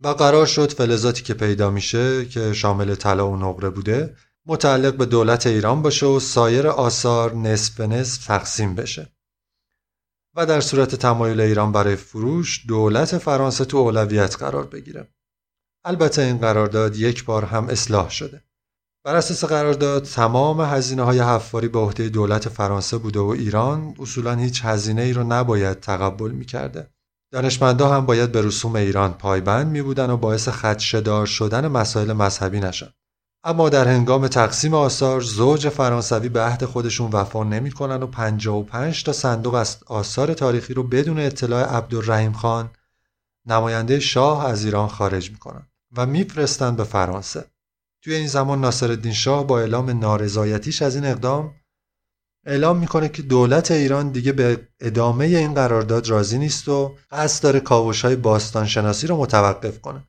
و 0.00 0.08
قرار 0.08 0.46
شد 0.46 0.72
فلزاتی 0.72 1.22
که 1.22 1.34
پیدا 1.34 1.70
میشه 1.70 2.26
که 2.26 2.52
شامل 2.52 2.94
طلا 2.94 3.30
و 3.30 3.36
نقره 3.36 3.70
بوده 3.70 4.16
متعلق 4.46 4.96
به 4.96 5.06
دولت 5.06 5.46
ایران 5.46 5.82
باشه 5.82 6.06
و 6.06 6.20
سایر 6.20 6.68
آثار 6.68 7.34
نصف 7.34 7.74
به 7.74 7.86
نصف 7.86 8.26
تقسیم 8.26 8.74
بشه. 8.74 9.12
و 10.34 10.46
در 10.46 10.60
صورت 10.60 10.94
تمایل 10.94 11.40
ایران 11.40 11.72
برای 11.72 11.96
فروش 11.96 12.66
دولت 12.68 13.18
فرانسه 13.18 13.64
تو 13.64 13.76
اولویت 13.76 14.36
قرار 14.36 14.66
بگیره. 14.66 15.08
البته 15.84 16.22
این 16.22 16.38
قرارداد 16.38 16.96
یک 16.96 17.24
بار 17.24 17.44
هم 17.44 17.68
اصلاح 17.68 18.10
شده. 18.10 18.43
بر 19.04 19.16
اساس 19.16 19.44
قرارداد 19.44 20.04
تمام 20.04 20.60
هزینه 20.60 21.02
های 21.02 21.20
حفاری 21.20 21.68
به 21.68 21.78
عهده 21.78 22.08
دولت 22.08 22.48
فرانسه 22.48 22.98
بوده 22.98 23.20
و 23.20 23.28
ایران 23.28 23.94
اصولا 23.98 24.34
هیچ 24.34 24.60
هزینه 24.64 25.02
ای 25.02 25.12
رو 25.12 25.24
نباید 25.24 25.80
تقبل 25.80 26.30
می‌کرده. 26.30 26.90
دانشمندا 27.32 27.88
هم 27.88 28.06
باید 28.06 28.32
به 28.32 28.42
رسوم 28.42 28.76
ایران 28.76 29.12
پایبند 29.12 29.66
می 29.66 29.82
بودن 29.82 30.10
و 30.10 30.16
باعث 30.16 30.48
خدشدار 30.48 31.26
شدن 31.26 31.68
مسائل 31.68 32.12
مذهبی 32.12 32.60
نشن. 32.60 32.88
اما 33.44 33.68
در 33.68 33.88
هنگام 33.88 34.28
تقسیم 34.28 34.74
آثار 34.74 35.20
زوج 35.20 35.68
فرانسوی 35.68 36.28
به 36.28 36.40
عهد 36.40 36.64
خودشون 36.64 37.10
وفا 37.10 37.44
نمی‌کنن 37.44 38.02
و 38.02 38.06
55 38.06 39.04
تا 39.04 39.12
صندوق 39.12 39.54
از 39.54 39.76
آثار 39.86 40.34
تاریخی 40.34 40.74
رو 40.74 40.82
بدون 40.82 41.18
اطلاع 41.18 41.76
عبدالرحیم 41.76 42.32
خان 42.32 42.70
نماینده 43.46 44.00
شاه 44.00 44.46
از 44.46 44.64
ایران 44.64 44.88
خارج 44.88 45.30
می‌کنن 45.30 45.66
و 45.96 46.06
میفرستند 46.06 46.76
به 46.76 46.84
فرانسه. 46.84 47.53
توی 48.04 48.14
این 48.14 48.28
زمان 48.28 48.60
ناصرالدین 48.60 49.12
شاه 49.12 49.46
با 49.46 49.60
اعلام 49.60 49.90
نارضایتیش 49.90 50.82
از 50.82 50.94
این 50.94 51.04
اقدام 51.04 51.54
اعلام 52.46 52.78
می‌کنه 52.78 53.08
که 53.08 53.22
دولت 53.22 53.70
ایران 53.70 54.08
دیگه 54.08 54.32
به 54.32 54.68
ادامه 54.80 55.24
این 55.24 55.54
قرارداد 55.54 56.08
راضی 56.08 56.38
نیست 56.38 56.68
و 56.68 56.96
قصد 57.10 57.42
داره 57.42 57.60
کاوش 57.60 58.04
های 58.04 58.16
باستان 58.16 58.66
شناسی 58.66 59.06
رو 59.06 59.16
متوقف 59.16 59.80
کنه. 59.80 60.08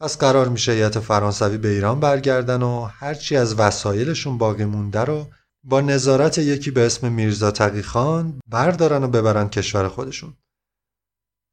پس 0.00 0.18
قرار 0.18 0.48
میشه 0.48 0.72
هیئت 0.72 0.98
فرانسوی 0.98 1.58
به 1.58 1.68
ایران 1.68 2.00
برگردن 2.00 2.62
و 2.62 2.80
هرچی 2.84 3.36
از 3.36 3.54
وسایلشون 3.58 4.38
باقی 4.38 4.64
مونده 4.64 5.00
رو 5.00 5.26
با 5.64 5.80
نظارت 5.80 6.38
یکی 6.38 6.70
به 6.70 6.86
اسم 6.86 7.12
میرزا 7.12 7.50
تقی 7.50 7.82
بردارن 8.48 9.04
و 9.04 9.08
ببرن 9.08 9.48
کشور 9.48 9.88
خودشون. 9.88 10.36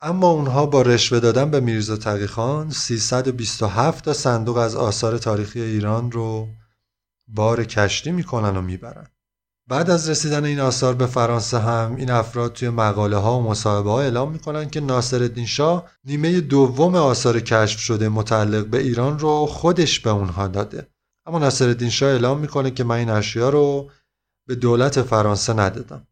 اما 0.02 0.28
اونها 0.28 0.66
با 0.66 0.82
رشوه 0.82 1.20
دادن 1.20 1.52
به 1.52 1.60
میرزا 1.60 1.98
تقی 1.98 2.28
خان 2.28 2.70
327 2.70 4.06
تا 4.06 4.14
صندوق 4.14 4.58
از 4.58 4.76
آثار 4.76 5.18
تاریخی 5.18 5.62
ایران 5.62 6.12
رو 6.12 6.48
بار 7.28 7.64
کشتی 7.64 8.12
می‌کنن 8.12 8.58
و 8.58 8.62
می‌برن. 8.62 9.08
بعد 9.70 9.90
از 9.90 10.10
رسیدن 10.10 10.46
این 10.46 10.60
آثار 10.60 10.94
به 10.96 11.06
فرانسه 11.06 11.60
هم 11.60 11.96
این 11.96 12.12
افراد 12.12 12.54
توی 12.54 12.70
مقاله 12.70 13.18
ها 13.18 13.40
و 13.40 13.44
مصاحبه 13.44 13.90
ها 13.90 14.02
اعلام 14.02 14.32
می‌کنن 14.32 14.70
که 14.70 14.80
ناصرالدین 14.80 15.46
شاه 15.46 15.90
نیمه 16.04 16.42
دوم 16.42 16.96
آثار 16.96 17.40
کشف 17.40 17.80
شده 17.80 18.10
متعلق 18.10 18.66
به 18.66 18.78
ایران 18.80 19.20
رو 19.20 19.46
خودش 19.46 20.00
به 20.00 20.10
اونها 20.10 20.48
داده 20.48 20.88
اما 21.26 21.40
ناصرالدین 21.40 21.90
شاه 21.90 22.10
اعلام 22.10 22.40
می‌کنه 22.40 22.72
که 22.72 22.84
من 22.84 22.96
این 22.96 23.10
اشیا 23.10 23.50
رو 23.50 23.92
به 24.48 24.56
دولت 24.56 25.02
فرانسه 25.02 25.54
ندادم 25.54 26.08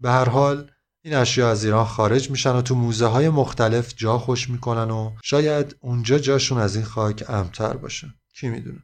به 0.00 0.10
هر 0.10 0.28
حال 0.28 0.70
این 1.04 1.14
اشیا 1.14 1.50
از 1.50 1.64
ایران 1.64 1.84
خارج 1.84 2.30
میشن 2.30 2.56
و 2.56 2.62
تو 2.62 2.74
موزه 2.74 3.06
های 3.06 3.28
مختلف 3.28 3.94
جا 3.96 4.18
خوش 4.18 4.50
می‌کنن 4.50 4.90
و 4.90 5.12
شاید 5.22 5.76
اونجا 5.80 6.18
جاشون 6.18 6.58
از 6.58 6.76
این 6.76 6.84
خاک 6.84 7.24
امتر 7.28 7.76
باشه 7.76 8.14
کی 8.34 8.48
می‌دونه 8.48 8.82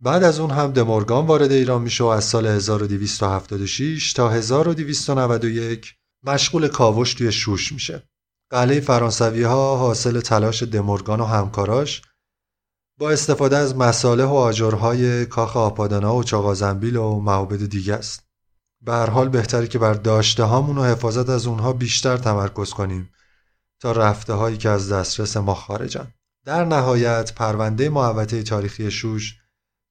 بعد 0.00 0.22
از 0.22 0.40
اون 0.40 0.50
هم 0.50 0.72
دمورگان 0.72 1.26
وارد 1.26 1.52
ایران 1.52 1.82
میشه 1.82 2.04
و 2.04 2.06
از 2.06 2.24
سال 2.24 2.46
1276 2.46 4.12
تا 4.12 4.30
1291 4.30 5.94
مشغول 6.24 6.68
کاوش 6.68 7.14
توی 7.14 7.32
شوش 7.32 7.72
میشه. 7.72 8.08
قلعه 8.50 8.80
فرانسوی 8.80 9.42
ها 9.42 9.76
حاصل 9.76 10.20
تلاش 10.20 10.62
دمورگان 10.62 11.20
و 11.20 11.24
همکاراش 11.24 12.02
با 12.98 13.10
استفاده 13.10 13.56
از 13.56 13.76
مصالح 13.76 14.24
و 14.24 14.34
آجرهای 14.34 15.26
کاخ 15.26 15.56
آپادانا 15.56 16.16
و 16.16 16.24
چاقازنبیل 16.24 16.96
و 16.96 17.20
معابد 17.20 17.66
دیگه 17.66 17.94
است. 17.94 18.24
به 18.84 18.92
هر 18.92 19.10
حال 19.10 19.28
بهتره 19.28 19.66
که 19.66 19.78
بر 19.78 19.94
داشته 19.94 20.42
هامون 20.42 20.78
و 20.78 20.84
حفاظت 20.84 21.28
از 21.28 21.46
اونها 21.46 21.72
بیشتر 21.72 22.16
تمرکز 22.16 22.70
کنیم 22.70 23.10
تا 23.80 23.92
رفته 23.92 24.32
هایی 24.32 24.56
که 24.56 24.68
از 24.68 24.92
دسترس 24.92 25.36
ما 25.36 25.54
خارجن. 25.54 26.06
در 26.44 26.64
نهایت 26.64 27.32
پرونده 27.34 27.88
محوطه 27.88 28.42
تاریخی 28.42 28.90
شوش 28.90 29.36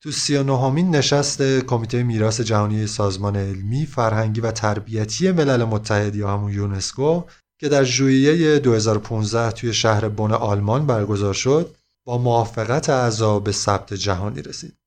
تو 0.02 0.12
سی 0.12 0.36
و 0.36 0.44
نهمین 0.44 0.96
نشست 0.96 1.42
کمیته 1.42 2.04
میراث 2.04 2.42
جهانی 2.42 2.88
سازمان 2.88 3.36
علمی 3.36 3.86
فرهنگی 3.86 4.42
و 4.42 4.52
تربیتی 4.52 5.32
ملل 5.32 5.64
متحد 5.64 6.16
یا 6.16 6.34
همون 6.34 6.52
یونسکو 6.52 7.24
که 7.60 7.70
در 7.70 7.84
ژوئیه 7.84 8.60
2015 8.60 9.52
توی 9.52 9.74
شهر 9.74 10.10
بن 10.10 10.32
آلمان 10.32 10.86
برگزار 10.86 11.34
شد 11.34 11.76
با 12.06 12.18
موافقت 12.18 12.90
اعضا 12.90 13.40
به 13.40 13.52
ثبت 13.52 13.94
جهانی 13.94 14.42
رسید. 14.42 14.78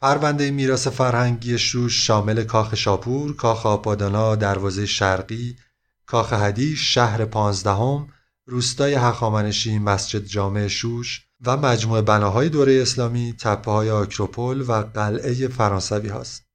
پرونده 0.00 0.50
میراث 0.50 0.86
فرهنگی 0.88 1.58
شوش 1.58 2.06
شامل 2.06 2.44
کاخ 2.44 2.74
شاپور، 2.74 3.36
کاخ 3.36 3.66
آپادانا، 3.66 4.36
دروازه 4.36 4.86
شرقی، 4.86 5.56
کاخ 6.06 6.32
هدیش، 6.32 6.94
شهر 6.94 7.24
پانزدهم، 7.24 8.08
روستای 8.46 8.94
هخامنشی، 8.94 9.78
مسجد 9.78 10.24
جامع 10.24 10.68
شوش، 10.68 11.26
و 11.46 11.56
مجموعه 11.56 12.02
بناهای 12.02 12.48
دوره 12.48 12.82
اسلامی، 12.82 13.34
تپه 13.40 13.70
های 13.70 13.90
آکروپول 13.90 14.60
و 14.60 14.72
قلعه 14.72 15.48
فرانسوی 15.48 16.08
هاست. 16.08 16.46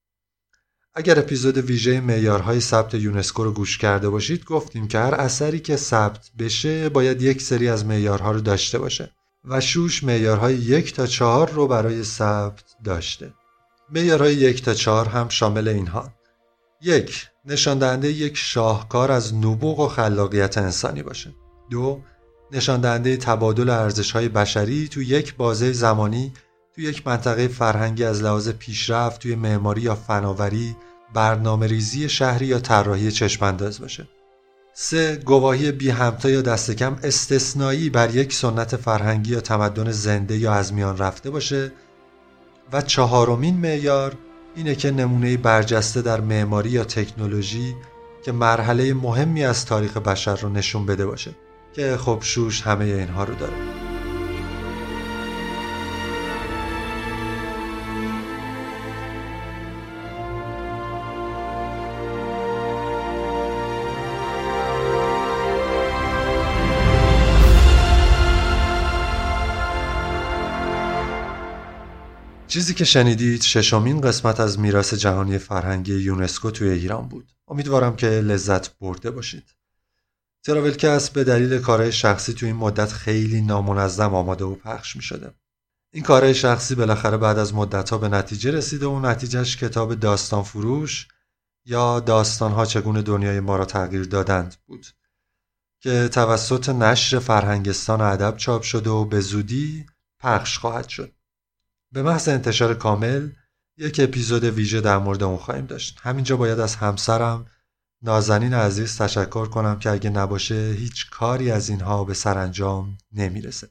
اگر 0.96 1.20
اپیزود 1.20 1.58
ویژه 1.58 2.02
معیارهای 2.02 2.60
ثبت 2.60 2.94
یونسکو 2.94 3.44
رو 3.44 3.52
گوش 3.52 3.78
کرده 3.78 4.10
باشید 4.10 4.46
گفتیم 4.46 4.88
که 4.88 5.00
هر 5.00 5.16
اثری 5.16 5.60
که 5.60 5.76
ثبت 5.76 6.32
بشه 6.40 6.90
باید 6.90 7.22
یک 7.22 7.42
سری 7.42 7.70
از 7.70 7.86
معیارها 7.86 8.32
رو 8.32 8.42
داشته 8.42 8.80
باشه 8.80 9.12
و 9.46 9.62
شوش 9.62 10.04
معیارهای 10.04 10.56
یک 10.56 10.94
تا 10.94 11.08
چهار 11.08 11.50
رو 11.50 11.68
برای 11.68 12.04
ثبت 12.04 12.64
داشته. 12.84 13.34
معیارهای 13.90 14.36
یک 14.36 14.64
تا 14.64 14.74
چهار 14.74 15.06
هم 15.08 15.30
شامل 15.30 15.68
اینها 15.68 16.14
یک 16.82 17.28
نشان 17.46 17.80
دهنده 17.80 18.12
یک 18.12 18.38
شاهکار 18.38 19.12
از 19.12 19.34
نبوغ 19.34 19.80
و 19.80 19.88
خلاقیت 19.88 20.58
انسانی 20.58 21.04
باشه. 21.04 21.34
دو 21.70 22.02
نشان 22.52 22.82
دهنده 22.82 23.18
تبادل 23.18 23.70
ارزش 23.70 24.12
های 24.12 24.30
بشری 24.30 24.88
تو 24.88 25.02
یک 25.02 25.36
بازه 25.36 25.72
زمانی 25.72 26.34
تو 26.76 26.82
یک 26.82 27.08
منطقه 27.08 27.48
فرهنگی 27.48 28.04
از 28.04 28.24
لحاظ 28.24 28.50
پیشرفت 28.50 29.22
توی 29.22 29.36
معماری 29.36 29.82
یا 29.82 29.96
فناوری 29.96 30.76
برنامه 31.14 31.68
ریزی 31.68 32.10
شهری 32.10 32.46
یا 32.46 32.60
طراحی 32.60 33.12
چشمانداز 33.12 33.80
باشه 33.80 34.08
سه 34.74 35.16
گواهی 35.16 35.72
بی 35.72 35.90
همتا 35.90 36.30
یا 36.30 36.42
دست 36.42 36.72
کم 36.72 36.98
استثنایی 37.04 37.90
بر 37.90 38.16
یک 38.16 38.34
سنت 38.34 38.76
فرهنگی 38.76 39.32
یا 39.32 39.42
تمدن 39.42 39.92
زنده 39.92 40.38
یا 40.38 40.54
از 40.54 40.74
میان 40.74 40.98
رفته 40.98 41.30
باشه. 41.30 41.72
و 42.74 42.82
چهارمین 42.82 43.58
معیار 43.58 44.16
اینه 44.56 44.76
که 44.76 44.92
نمونه 44.92 45.38
برجسته 45.38 46.02
در 46.02 46.22
معماری 46.22 46.70
یا 46.70 46.84
تکنولوژی 46.84 47.76
که 48.26 48.32
مرحله 48.32 48.94
مهمی 48.94 49.46
از 49.46 49.66
تاریخ 49.66 49.98
بشر 49.98 50.36
رو 50.36 50.50
نشون 50.50 50.86
بده 50.86 51.06
باشه. 51.06 51.36
که 51.74 51.98
خب 51.98 52.20
شوش 52.22 52.62
همه 52.62 52.86
اینها 52.86 53.24
رو 53.24 53.36
داره. 53.36 53.81
چیزی 72.52 72.74
که 72.74 72.86
شنیدید 72.86 73.42
ششمین 73.42 74.02
قسمت 74.02 74.40
از 74.40 74.60
میراث 74.60 74.94
جهانی 74.94 75.38
فرهنگی 75.38 75.94
یونسکو 75.94 76.52
توی 76.52 76.70
ایران 76.70 77.08
بود. 77.08 77.32
امیدوارم 77.48 77.96
که 77.96 78.08
لذت 78.08 78.80
برده 78.80 79.12
باشید. 79.12 79.44
تراولکست 80.44 81.14
به 81.14 81.24
دلیل 81.24 81.60
کارهای 81.60 81.92
شخصی 81.92 82.34
تو 82.34 82.46
این 82.46 82.56
مدت 82.56 82.92
خیلی 82.92 83.42
نامنظم 83.42 84.16
آماده 84.16 84.46
و 84.46 84.56
پخش 84.56 84.96
می 84.96 85.02
شده. 85.02 85.34
این 85.94 86.04
کارهای 86.04 86.34
شخصی 86.34 86.76
بالاخره 86.76 87.18
بعد 87.18 87.40
از 87.40 87.54
مدت 87.54 87.90
ها 87.90 87.98
به 87.98 88.10
نتیجه 88.10 88.52
رسیده 88.52 88.86
و 88.86 89.00
نتیجهش 89.00 89.58
کتاب 89.58 89.96
داستان 89.96 90.44
فروش 90.44 91.08
یا 91.66 92.00
داستان 92.00 92.52
ها 92.52 92.66
چگونه 92.66 93.02
دنیای 93.02 93.40
ما 93.40 93.56
را 93.56 93.66
تغییر 93.66 94.04
دادند 94.04 94.56
بود 94.66 94.88
که 95.80 96.10
توسط 96.12 96.70
نشر 96.70 97.20
فرهنگستان 97.20 98.02
ادب 98.02 98.38
چاپ 98.38 98.62
شده 98.62 98.90
و 98.90 99.06
به 99.06 99.22
زودی 99.22 99.86
پخش 100.20 100.58
خواهد 100.58 100.90
شد. 100.90 101.21
به 101.92 102.04
محض 102.04 102.30
انتشار 102.30 102.74
کامل 102.74 103.30
یک 103.78 104.00
اپیزود 104.04 104.44
ویژه 104.44 104.82
در 104.82 104.98
مورد 104.98 105.24
اون 105.24 105.38
خواهیم 105.38 105.66
داشت. 105.66 106.00
همینجا 106.02 106.38
باید 106.38 106.60
از 106.60 106.76
همسرم 106.76 107.46
نازنین 108.02 108.54
عزیز 108.54 108.98
تشکر 108.98 109.46
کنم 109.46 109.80
که 109.80 109.90
اگه 109.90 110.10
نباشه 110.10 110.76
هیچ 110.78 111.10
کاری 111.10 111.52
از 111.52 111.70
اینها 111.70 112.04
به 112.04 112.14
سرانجام 112.14 112.98
نمی‌رسه. 113.12 113.70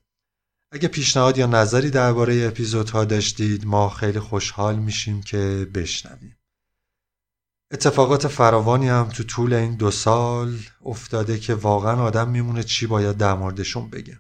اگه 0.72 0.88
پیشنهاد 0.88 1.38
یا 1.38 1.46
نظری 1.46 1.90
درباره 1.90 2.46
اپیزودها 2.46 3.04
داشتید 3.04 3.66
ما 3.66 3.88
خیلی 3.88 4.20
خوشحال 4.20 4.76
میشیم 4.76 5.22
که 5.22 5.68
بشنویم. 5.74 6.36
اتفاقات 7.72 8.28
فراوانی 8.28 8.88
هم 8.88 9.08
تو 9.08 9.22
طول 9.24 9.52
این 9.52 9.76
دو 9.76 9.90
سال 9.90 10.58
افتاده 10.84 11.38
که 11.38 11.54
واقعا 11.54 12.02
آدم 12.02 12.28
میمونه 12.30 12.62
چی 12.62 12.86
باید 12.86 13.16
در 13.16 13.34
موردشون 13.34 13.90
بگه. 13.90 14.18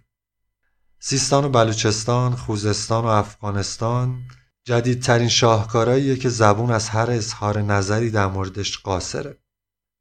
سیستان 1.02 1.44
و 1.44 1.48
بلوچستان، 1.48 2.36
خوزستان 2.36 3.04
و 3.04 3.06
افغانستان 3.06 4.22
جدیدترین 4.64 5.28
شاهکاراییه 5.28 6.16
که 6.16 6.28
زبون 6.28 6.70
از 6.70 6.88
هر 6.88 7.10
اظهار 7.10 7.62
نظری 7.62 8.10
در 8.10 8.26
موردش 8.26 8.78
قاصره. 8.78 9.38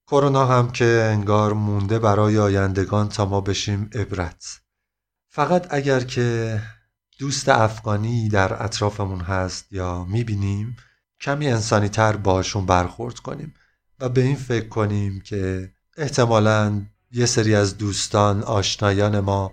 کرونا 0.07 0.45
هم 0.45 0.71
که 0.71 1.09
انگار 1.11 1.53
مونده 1.53 1.99
برای 1.99 2.37
آیندگان 2.37 3.09
تا 3.09 3.25
ما 3.25 3.41
بشیم 3.41 3.89
عبرت. 3.95 4.59
فقط 5.29 5.67
اگر 5.69 5.99
که 5.99 6.61
دوست 7.19 7.49
افغانی 7.49 8.29
در 8.29 8.63
اطرافمون 8.63 9.21
هست 9.21 9.65
یا 9.71 10.03
می‌بینیم 10.03 10.77
کمی 11.21 11.47
انسانی 11.47 11.89
تر 11.89 12.15
باشون 12.15 12.65
برخورد 12.65 13.19
کنیم 13.19 13.53
و 13.99 14.09
به 14.09 14.21
این 14.21 14.35
فکر 14.35 14.67
کنیم 14.67 15.21
که 15.21 15.71
احتمالا 15.97 16.81
یه 17.11 17.25
سری 17.25 17.55
از 17.55 17.77
دوستان 17.77 18.43
آشنایان 18.43 19.19
ما 19.19 19.51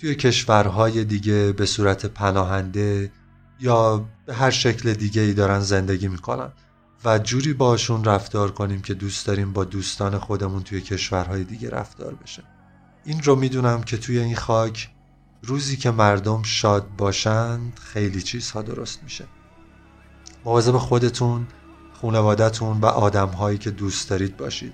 توی 0.00 0.14
کشورهای 0.14 1.04
دیگه 1.04 1.52
به 1.52 1.66
صورت 1.66 2.06
پناهنده 2.06 3.12
یا 3.60 4.08
به 4.26 4.34
هر 4.34 4.50
شکل 4.50 4.94
دیگه 4.94 5.22
ای 5.22 5.34
دارن 5.34 5.60
زندگی 5.60 6.08
می‌کنن 6.08 6.52
و 7.04 7.18
جوری 7.18 7.52
باشون 7.52 8.04
رفتار 8.04 8.50
کنیم 8.50 8.82
که 8.82 8.94
دوست 8.94 9.26
داریم 9.26 9.52
با 9.52 9.64
دوستان 9.64 10.18
خودمون 10.18 10.62
توی 10.62 10.80
کشورهای 10.80 11.44
دیگه 11.44 11.70
رفتار 11.70 12.14
بشه. 12.14 12.42
این 13.04 13.22
رو 13.22 13.36
می‌دونم 13.36 13.82
که 13.82 13.96
توی 13.96 14.18
این 14.18 14.36
خاک 14.36 14.90
روزی 15.42 15.76
که 15.76 15.90
مردم 15.90 16.42
شاد 16.42 16.88
باشند 16.98 17.80
خیلی 17.82 18.22
چیزها 18.22 18.62
درست 18.62 19.02
میشه. 19.02 19.24
مواظب 20.44 20.76
خودتون 20.76 21.46
خونوادتون 22.00 22.80
و 22.80 22.86
آدمهایی 22.86 23.58
که 23.58 23.70
دوست 23.70 24.10
دارید 24.10 24.36
باشید. 24.36 24.72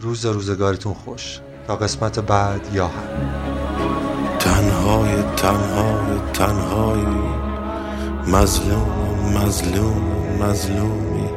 روز 0.00 0.26
روزگارتون 0.26 0.94
خوش. 0.94 1.40
تا 1.66 1.76
قسمت 1.76 2.18
بعد 2.18 2.74
یا 2.74 2.88
هم 2.88 3.49
تنهای 4.40 5.22
تنهای 5.36 6.18
تنهای 6.32 7.04
مظلوم 8.26 8.88
مظلوم 9.34 10.02
مظلومی. 10.40 11.28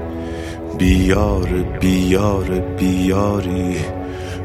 بیار 0.78 1.48
بیار 1.82 2.44
بیاری. 2.78 3.76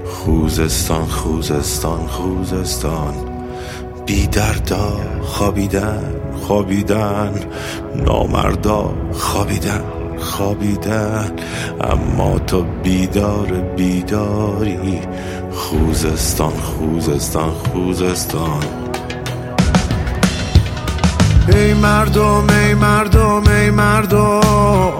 خوزستان 0.06 1.06
خوزستان 1.06 2.06
خوزستان. 2.06 3.14
بی 4.06 4.26
دردا 4.26 5.00
خوابیدن 5.22 6.14
خوابیدن. 6.46 7.34
نامردا 7.96 8.94
خوابیدن. 9.12 9.97
خوابیدن 10.20 11.32
اما 11.80 12.38
تو 12.38 12.64
بیدار 12.82 13.46
بیداری. 13.76 15.00
خوزستان 15.52 16.52
خوزستان 16.52 17.50
خوزستان. 17.50 18.62
ای 21.48 21.74
مردم 21.74 22.46
ای 22.50 22.74
مردم 22.74 23.42
ای 23.48 23.70
مردم. 23.70 24.90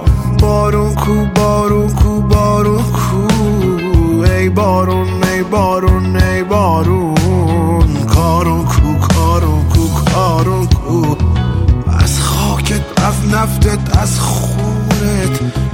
بارون 0.41 0.95
کو 0.95 1.25
بارون 1.35 1.91
کو 1.95 2.21
بارون 2.21 2.83
کو. 2.83 3.29
ای 4.25 4.49
بارون 4.49 5.25
ای 5.25 5.43
بارون 5.43 6.17
ای 6.17 6.43
بارون. 6.43 8.05
کارون 8.15 8.65
کو 8.65 9.09
کارون 9.15 9.69
کو 9.69 9.89
کارون 10.15 10.67
کو. 10.67 11.17
از 11.99 12.21
خاکت 12.21 12.83
از 13.09 13.35
نفتت 13.35 13.99
از 13.99 14.21
خونت 14.21 14.68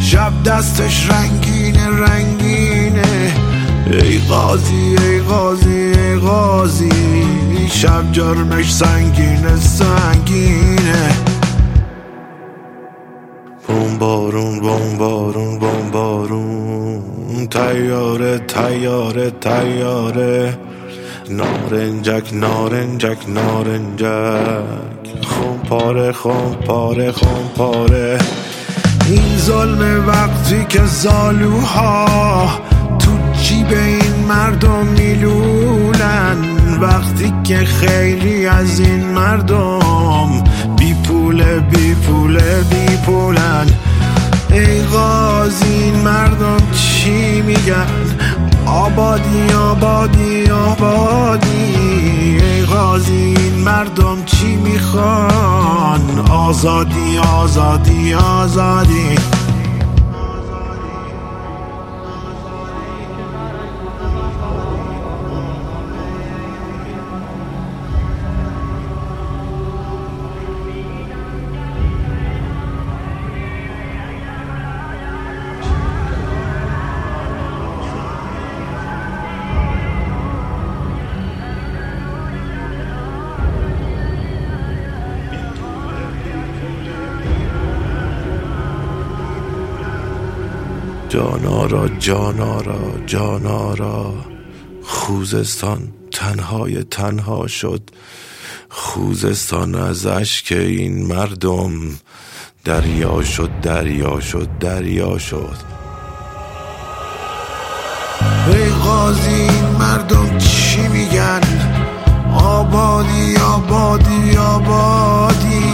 شب 0.04 0.32
دستش 0.44 1.10
رنگینه 1.10 1.88
رنگینه. 1.88 3.32
ای 3.92 4.18
قاضی 4.18 4.96
ای 5.02 5.20
قاضی 5.20 5.70
ای 5.70 6.16
قاضی. 6.16 6.90
شب 7.68 8.12
جرمش 8.12 8.74
سنگینه 8.74 9.56
سنگینه. 9.56 11.14
بوم 13.68 13.98
بارون 13.98 14.60
بوم 14.60 14.98
بارون 14.98 15.58
بوم 15.58 15.90
بارون. 15.92 17.02
تیاره 17.50 18.38
تیاره 18.38 19.30
تیاره. 19.30 20.58
نارنجک 21.30 22.28
نارنجک 22.32 23.18
نارنجک. 23.28 24.04
خون 25.22 25.58
پاره 25.68 26.12
خون 26.12 26.54
پاره 26.66 27.12
خون 27.12 27.48
پاره 27.56 28.18
این 29.06 29.38
ظلم 29.38 30.06
وقتی 30.06 30.64
که 30.68 30.84
زالوها 30.84 32.48
تو 32.98 33.10
جیب 33.42 33.68
این 33.68 34.26
مردم 34.28 34.86
میلولن 34.86 36.38
وقتی 36.80 37.32
که 37.44 37.56
خیلی 37.56 38.46
از 38.46 38.80
این 38.80 39.04
مردم 39.04 40.44
بی 40.78 40.94
پوله 40.94 41.58
بی 41.58 41.94
پوله 41.94 42.62
بی 42.70 42.96
پولن. 42.96 43.66
ای 44.50 44.82
غازی 44.82 45.64
این 45.64 45.96
مردم 45.96 46.56
چی 46.72 47.42
میگن؟ 47.42 47.86
آبادی 48.74 49.52
آبادی 49.52 50.50
آبادی. 50.50 51.76
ای 52.42 52.64
غازی 52.64 53.34
این 53.38 53.54
مردم 53.54 54.24
چی 54.24 54.56
می‌خوان؟ 54.56 56.28
آزادی 56.30 57.18
آزادی 57.18 58.14
آزادی. 58.14 59.33
جانارا 91.14 91.88
جانارا 91.88 92.80
جانارا 93.06 94.14
خوزستان 94.82 95.78
تنهای 96.12 96.84
تنها 96.84 97.46
شد. 97.46 97.80
خوزستان 98.68 99.74
از 99.74 100.06
اشک 100.06 100.52
این 100.52 101.06
مردم. 101.06 101.70
دریا 102.64 103.22
شد 103.22 103.50
دریا 103.62 104.20
شد 104.20 104.48
دریا 104.60 105.18
شد. 105.18 105.56
ای 108.48 108.68
قاضی 108.68 109.30
این 109.30 109.66
مردم 109.78 110.38
چی 110.38 110.88
میگن؟ 110.88 111.40
آبادی 112.34 113.36
آبادی 113.36 114.36
آبادی. 114.36 115.64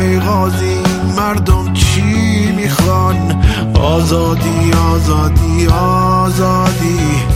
ای 0.00 0.18
قاضی 0.20 0.64
این 0.64 1.14
مردم 1.16 1.72
چی 1.72 2.02
می‌خوان؟ 2.56 3.42
آزادی 3.78 4.72
آزادی 4.72 5.66
آزادی. 5.66 7.35